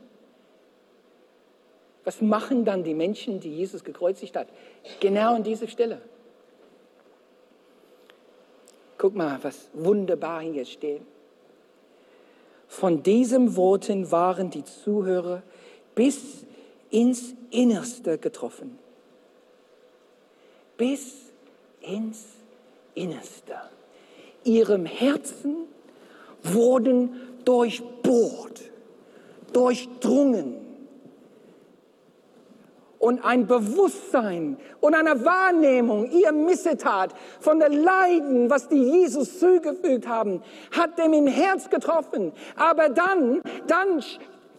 Was 2.03 2.19
machen 2.19 2.65
dann 2.65 2.83
die 2.83 2.95
Menschen, 2.95 3.39
die 3.39 3.55
Jesus 3.55 3.85
gekreuzigt 3.85 4.35
hat? 4.35 4.49
Genau 4.99 5.35
an 5.35 5.43
dieser 5.43 5.69
Stelle. 5.69 6.01
Guck 9.01 9.15
mal, 9.15 9.39
was 9.41 9.67
wunderbar 9.73 10.41
hier 10.41 10.63
steht. 10.63 11.01
Von 12.67 13.01
diesen 13.01 13.55
Worten 13.55 14.11
waren 14.11 14.51
die 14.51 14.63
Zuhörer 14.63 15.41
bis 15.95 16.45
ins 16.91 17.33
Innerste 17.49 18.19
getroffen. 18.19 18.77
bis 20.77 21.15
ins 21.81 22.25
Innerste. 22.93 23.55
Ihrem 24.43 24.85
Herzen 24.85 25.55
wurden 26.43 27.39
durchbohrt, 27.43 28.61
durchdrungen 29.51 30.61
und 33.01 33.25
ein 33.25 33.47
Bewusstsein 33.47 34.57
und 34.79 34.93
eine 34.93 35.25
Wahrnehmung 35.25 36.09
ihr 36.11 36.31
Missetat 36.31 37.13
von 37.39 37.59
der 37.59 37.69
Leiden, 37.69 38.49
was 38.49 38.69
die 38.69 38.81
Jesus 38.81 39.39
zugefügt 39.39 40.07
haben, 40.07 40.41
hat 40.71 40.97
dem 40.99 41.13
im 41.13 41.27
Herz 41.27 41.69
getroffen. 41.69 42.31
Aber 42.55 42.89
dann, 42.89 43.41
dann 43.65 44.03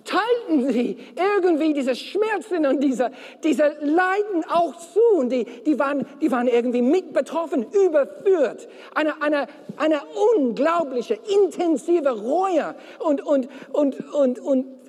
teilten 0.05 0.73
sie 0.73 0.99
irgendwie 1.15 1.73
diese 1.73 1.95
Schmerzen 1.95 2.67
und 2.67 2.81
diese, 2.81 3.13
diese 3.45 3.77
Leiden 3.81 4.45
auch 4.49 4.77
zu. 4.77 5.01
Und 5.19 5.31
die, 5.31 5.45
die, 5.65 5.79
waren, 5.79 6.05
die 6.21 6.31
waren 6.33 6.49
irgendwie 6.49 6.83
mit 6.83 7.13
betroffen, 7.13 7.65
überführt. 7.71 8.69
Eine, 8.95 9.23
eine, 9.23 9.47
eine 9.77 10.01
unglaubliche, 10.37 11.17
intensive 11.33 12.11
Reue 12.11 12.75
und, 12.99 13.25
und, 13.25 13.49
und, 13.73 14.13
und, 14.13 14.41
und 14.41 14.82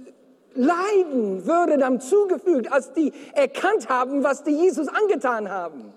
Leiden 0.55 1.45
würde 1.45 1.77
dann 1.77 1.99
zugefügt, 1.99 2.71
als 2.71 2.93
die 2.93 3.11
erkannt 3.33 3.89
haben, 3.89 4.23
was 4.23 4.43
die 4.43 4.51
Jesus 4.51 4.87
angetan 4.87 5.49
haben. 5.49 5.93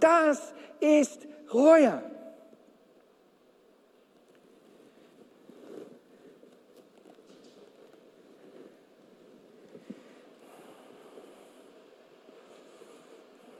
Das 0.00 0.52
ist 0.80 1.26
Reue. 1.52 2.02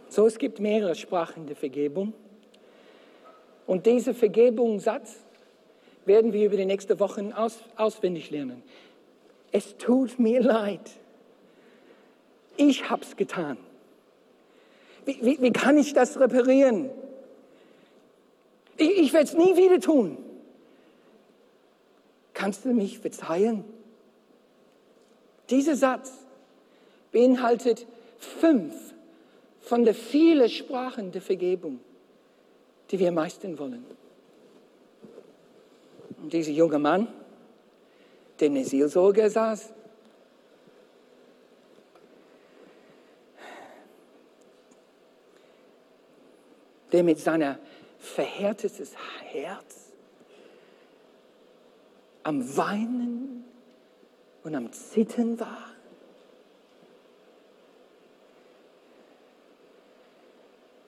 So, 0.08 0.26
es 0.26 0.38
gibt 0.38 0.58
mehrere 0.58 0.96
Sprachen 0.96 1.46
der 1.46 1.54
Vergebung. 1.56 2.12
Und 3.66 3.86
dieser 3.86 4.12
Vergebungssatz 4.12 5.16
werden 6.10 6.32
wir 6.32 6.46
über 6.46 6.56
die 6.56 6.64
nächsten 6.64 6.98
Wochen 6.98 7.32
aus, 7.32 7.60
auswendig 7.76 8.32
lernen. 8.32 8.64
Es 9.52 9.76
tut 9.78 10.18
mir 10.18 10.42
leid. 10.42 10.90
Ich 12.56 12.90
habe 12.90 13.02
es 13.02 13.14
getan. 13.14 13.56
Wie, 15.04 15.18
wie, 15.22 15.40
wie, 15.40 15.52
kann 15.52 15.78
ich 15.78 15.92
das 15.92 16.18
reparieren? 16.18 16.90
Ich, 18.76 18.90
ich 18.98 19.12
werde 19.12 19.26
es 19.26 19.34
nie 19.34 19.56
wieder 19.56 19.78
tun. 19.78 20.18
Kannst 22.34 22.64
du 22.64 22.70
mich 22.70 22.98
verzeihen? 22.98 23.64
Dieser 25.48 25.76
Satz 25.76 26.12
beinhaltet 27.12 27.86
fünf 28.18 28.74
von 29.60 29.84
den 29.84 29.94
vielen 29.94 30.48
Sprachen 30.48 31.12
der 31.12 31.22
Vergebung, 31.22 31.78
die 32.90 32.98
wir 32.98 33.12
meistern 33.12 33.60
wollen. 33.60 33.99
Dieser 36.22 36.52
junge 36.52 36.78
Mann, 36.78 37.08
der 38.38 38.48
in 38.48 38.54
der 38.54 38.64
Seelsorge 38.64 39.28
saß, 39.30 39.70
der 46.92 47.02
mit 47.02 47.18
seiner 47.18 47.58
verhärtetes 47.98 48.92
Herz 49.24 49.92
am 52.22 52.56
Weinen 52.56 53.44
und 54.42 54.54
am 54.54 54.72
Zittern 54.72 55.38
war. 55.38 55.70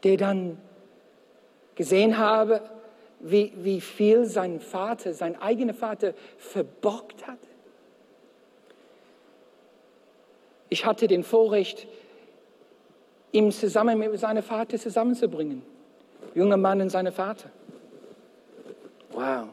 Der 0.02 0.16
dann 0.16 0.58
gesehen 1.74 2.18
habe, 2.18 2.60
wie, 3.22 3.52
wie 3.56 3.80
viel 3.80 4.26
sein 4.26 4.60
Vater, 4.60 5.14
sein 5.14 5.40
eigener 5.40 5.74
Vater 5.74 6.12
verbockt 6.38 7.26
hat? 7.26 7.38
Ich 10.68 10.84
hatte 10.84 11.06
den 11.06 11.22
Vorrecht, 11.22 11.86
ihn 13.30 13.52
zusammen 13.52 13.98
mit 13.98 14.18
seinem 14.18 14.42
Vater 14.42 14.78
zusammenzubringen. 14.78 15.62
Junger 16.34 16.56
Mann 16.56 16.80
und 16.80 16.90
seinem 16.90 17.12
Vater. 17.12 17.50
Wow. 19.12 19.48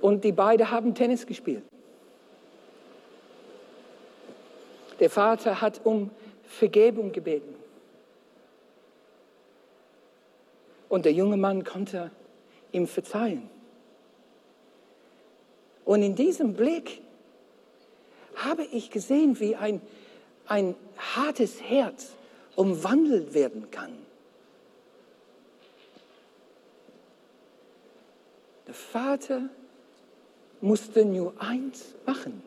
Und 0.00 0.24
die 0.24 0.32
beiden 0.32 0.70
haben 0.70 0.94
Tennis 0.94 1.26
gespielt. 1.26 1.62
Der 5.00 5.10
Vater 5.10 5.60
hat 5.60 5.80
um 5.84 6.10
Vergebung 6.44 7.12
gebeten. 7.12 7.54
Und 10.96 11.04
der 11.04 11.12
junge 11.12 11.36
Mann 11.36 11.62
konnte 11.62 12.10
ihm 12.72 12.86
verzeihen. 12.86 13.50
Und 15.84 16.02
in 16.02 16.14
diesem 16.14 16.54
Blick 16.54 17.02
habe 18.34 18.64
ich 18.64 18.90
gesehen, 18.90 19.38
wie 19.38 19.56
ein, 19.56 19.82
ein 20.46 20.74
hartes 20.96 21.60
Herz 21.60 22.12
umwandelt 22.54 23.34
werden 23.34 23.70
kann. 23.70 23.92
Der 28.66 28.72
Vater 28.72 29.50
musste 30.62 31.04
nur 31.04 31.34
eins 31.38 31.94
machen. 32.06 32.42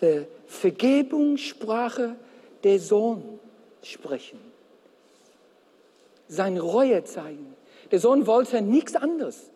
Der 0.00 0.26
Vergebungssprache 0.46 2.16
der 2.62 2.80
Sohn 2.80 3.38
sprechen 3.82 4.53
seine 6.28 6.60
Reue 6.60 7.04
zeigen. 7.04 7.54
Der 7.90 8.00
Sohn 8.00 8.26
wollte 8.26 8.62
nichts 8.62 8.96
anderes. 8.96 9.50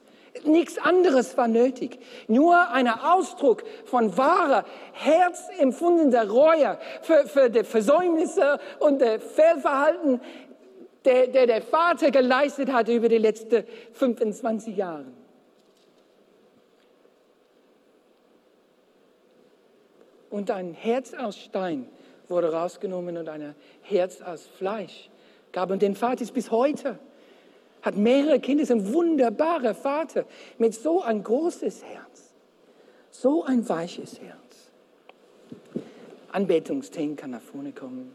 Nichts 0.44 0.78
anderes 0.78 1.36
war 1.36 1.48
nötig. 1.48 1.98
Nur 2.28 2.70
ein 2.70 2.88
Ausdruck 2.88 3.64
von 3.84 4.16
wahrer, 4.16 4.64
herzempfundener 4.92 6.28
Reue 6.30 6.78
für, 7.02 7.26
für 7.26 7.50
die 7.50 7.64
Versäumnisse 7.64 8.58
und 8.78 9.00
das 9.00 9.22
Fehlverhalten, 9.24 10.20
der, 11.04 11.28
der 11.28 11.46
der 11.46 11.62
Vater 11.62 12.10
geleistet 12.10 12.72
hat 12.72 12.88
über 12.88 13.08
die 13.08 13.18
letzten 13.18 13.64
25 13.94 14.76
Jahre. 14.76 15.06
Und 20.30 20.50
ein 20.50 20.74
Herz 20.74 21.14
aus 21.14 21.38
Stein 21.38 21.88
wurde 22.28 22.52
rausgenommen 22.52 23.16
und 23.16 23.28
ein 23.28 23.54
Herz 23.82 24.20
aus 24.20 24.46
Fleisch 24.46 25.08
gab. 25.52 25.70
Und 25.70 25.82
den 25.82 25.94
Vater 25.94 26.22
ist 26.22 26.34
bis 26.34 26.50
heute, 26.50 26.98
hat 27.82 27.96
mehrere 27.96 28.40
Kinder, 28.40 28.62
ist 28.62 28.70
ein 28.70 28.92
wunderbarer 28.92 29.74
Vater 29.74 30.24
mit 30.58 30.74
so 30.74 31.02
ein 31.02 31.22
großes 31.22 31.84
Herz, 31.84 32.32
so 33.10 33.44
ein 33.44 33.68
weiches 33.68 34.20
Herz. 34.20 34.38
Anbetungsteam 36.30 37.16
kann 37.16 37.30
nach 37.30 37.40
vorne 37.40 37.72
kommen. 37.72 38.14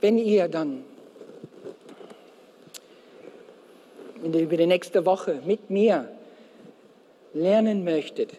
Wenn 0.00 0.18
ihr 0.18 0.48
dann 0.48 0.84
über 4.22 4.56
die 4.56 4.66
nächste 4.66 5.06
Woche 5.06 5.40
mit 5.44 5.70
mir 5.70 6.08
lernen 7.32 7.84
möchtet, 7.84 8.38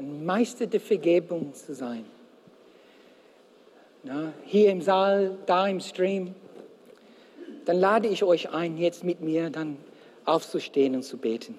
ein 0.00 0.24
Meister 0.24 0.66
der 0.66 0.80
Vergebung 0.80 1.52
zu 1.52 1.74
sein. 1.74 2.06
Na, 4.02 4.32
hier 4.46 4.70
im 4.70 4.80
Saal, 4.80 5.36
da 5.44 5.68
im 5.68 5.80
Stream, 5.80 6.34
dann 7.66 7.78
lade 7.78 8.08
ich 8.08 8.24
euch 8.24 8.50
ein, 8.50 8.78
jetzt 8.78 9.04
mit 9.04 9.20
mir 9.20 9.50
dann 9.50 9.76
aufzustehen 10.24 10.94
und 10.94 11.02
zu 11.02 11.18
beten. 11.18 11.58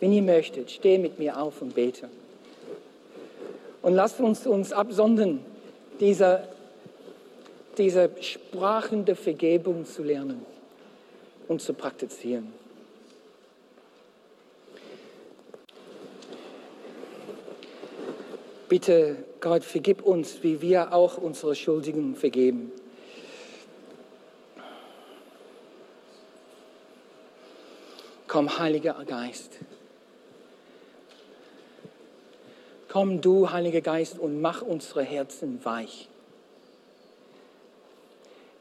Wenn 0.00 0.12
ihr 0.12 0.22
möchtet, 0.22 0.70
stehe 0.70 0.98
mit 0.98 1.18
mir 1.18 1.38
auf 1.38 1.60
und 1.60 1.74
bete. 1.74 2.08
Und 3.82 3.94
lasst 3.94 4.18
uns 4.18 4.46
uns 4.46 4.72
absondern, 4.72 5.44
diese, 6.00 6.48
diese 7.76 8.10
Sprachen 8.20 9.04
der 9.04 9.16
Vergebung 9.16 9.84
zu 9.84 10.02
lernen 10.02 10.46
und 11.46 11.60
zu 11.60 11.74
praktizieren. 11.74 12.61
Bitte, 18.72 19.16
Gott, 19.40 19.64
vergib 19.64 20.00
uns, 20.00 20.42
wie 20.42 20.62
wir 20.62 20.94
auch 20.94 21.18
unsere 21.18 21.54
Schuldigen 21.54 22.16
vergeben. 22.16 22.72
Komm, 28.26 28.58
Heiliger 28.58 28.94
Geist. 29.04 29.58
Komm 32.88 33.20
du, 33.20 33.50
Heiliger 33.50 33.82
Geist, 33.82 34.18
und 34.18 34.40
mach 34.40 34.62
unsere 34.62 35.02
Herzen 35.02 35.62
weich. 35.66 36.08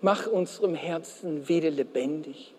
Mach 0.01 0.27
unserem 0.27 0.75
Herzen 0.75 1.47
wieder 1.47 1.69
lebendig. 1.69 2.53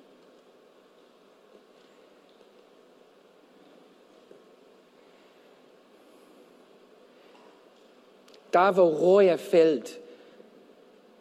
Da, 8.52 8.76
wo 8.76 8.84
Reue 8.84 9.38
fällt, 9.38 9.98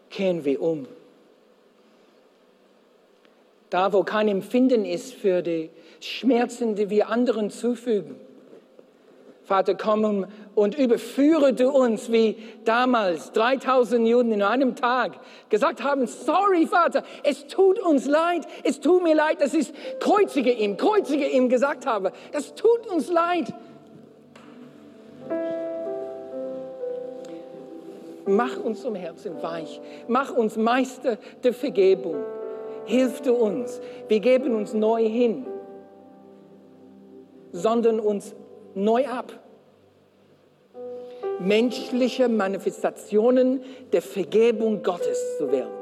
kehren 0.10 0.46
wir 0.46 0.62
um. 0.62 0.86
Da, 3.70 3.94
wo 3.94 4.04
kein 4.04 4.28
Empfinden 4.28 4.86
ist 4.86 5.14
für 5.14 5.42
die 5.42 5.70
Schmerzen, 6.02 6.76
die 6.76 6.90
wir 6.90 7.10
anderen 7.10 7.50
zufügen. 7.50 8.18
Vater, 9.46 9.76
komm 9.76 10.28
und 10.56 10.78
überführe 10.78 11.54
du 11.54 11.70
uns, 11.70 12.12
wie 12.12 12.38
damals 12.64 13.32
3000 13.32 14.08
Juden 14.08 14.32
in 14.34 14.42
einem 14.44 14.76
Tag 14.76 15.20
gesagt 15.50 15.84
haben, 15.84 16.08
sorry 16.08 16.68
Vater, 16.68 17.04
es 17.24 17.48
tut 17.48 17.80
uns 17.80 18.06
leid, 18.06 18.46
es 18.64 18.80
tut 18.80 19.04
mir 19.04 19.16
leid, 19.16 19.42
dass 19.42 19.54
ich 19.54 19.74
kreuzige 20.00 20.52
ihm, 20.52 20.78
kreuzige 20.78 21.28
ihm 21.28 21.50
gesagt 21.50 21.86
habe. 21.86 22.12
Das 22.32 22.56
tut 22.56 22.88
uns 22.88 23.10
leid. 23.10 23.54
Mach 28.32 28.58
uns 28.64 28.82
zum 28.82 28.96
Herzen 28.96 29.42
weich. 29.44 29.82
Mach 30.08 30.36
uns 30.36 30.56
Meister 30.56 31.18
der 31.44 31.54
Vergebung. 31.54 32.16
Hilf 32.86 33.22
du 33.22 33.34
uns. 33.34 33.82
Wir 34.08 34.20
geben 34.20 34.56
uns 34.56 34.74
neu 34.74 35.08
hin, 35.08 35.46
sondern 37.52 38.00
uns 38.00 38.34
neu 38.74 39.08
ab. 39.08 39.34
Menschliche 41.40 42.30
Manifestationen 42.30 43.62
der 43.92 44.02
Vergebung 44.02 44.82
Gottes 44.82 45.38
zu 45.38 45.52
werden. 45.52 45.82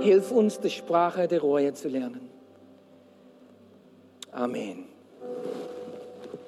Hilf 0.00 0.30
uns, 0.30 0.60
die 0.60 0.70
Sprache 0.70 1.28
der 1.28 1.40
Reue 1.40 1.72
zu 1.72 1.88
lernen. 1.88 2.28
Amen. 4.32 4.86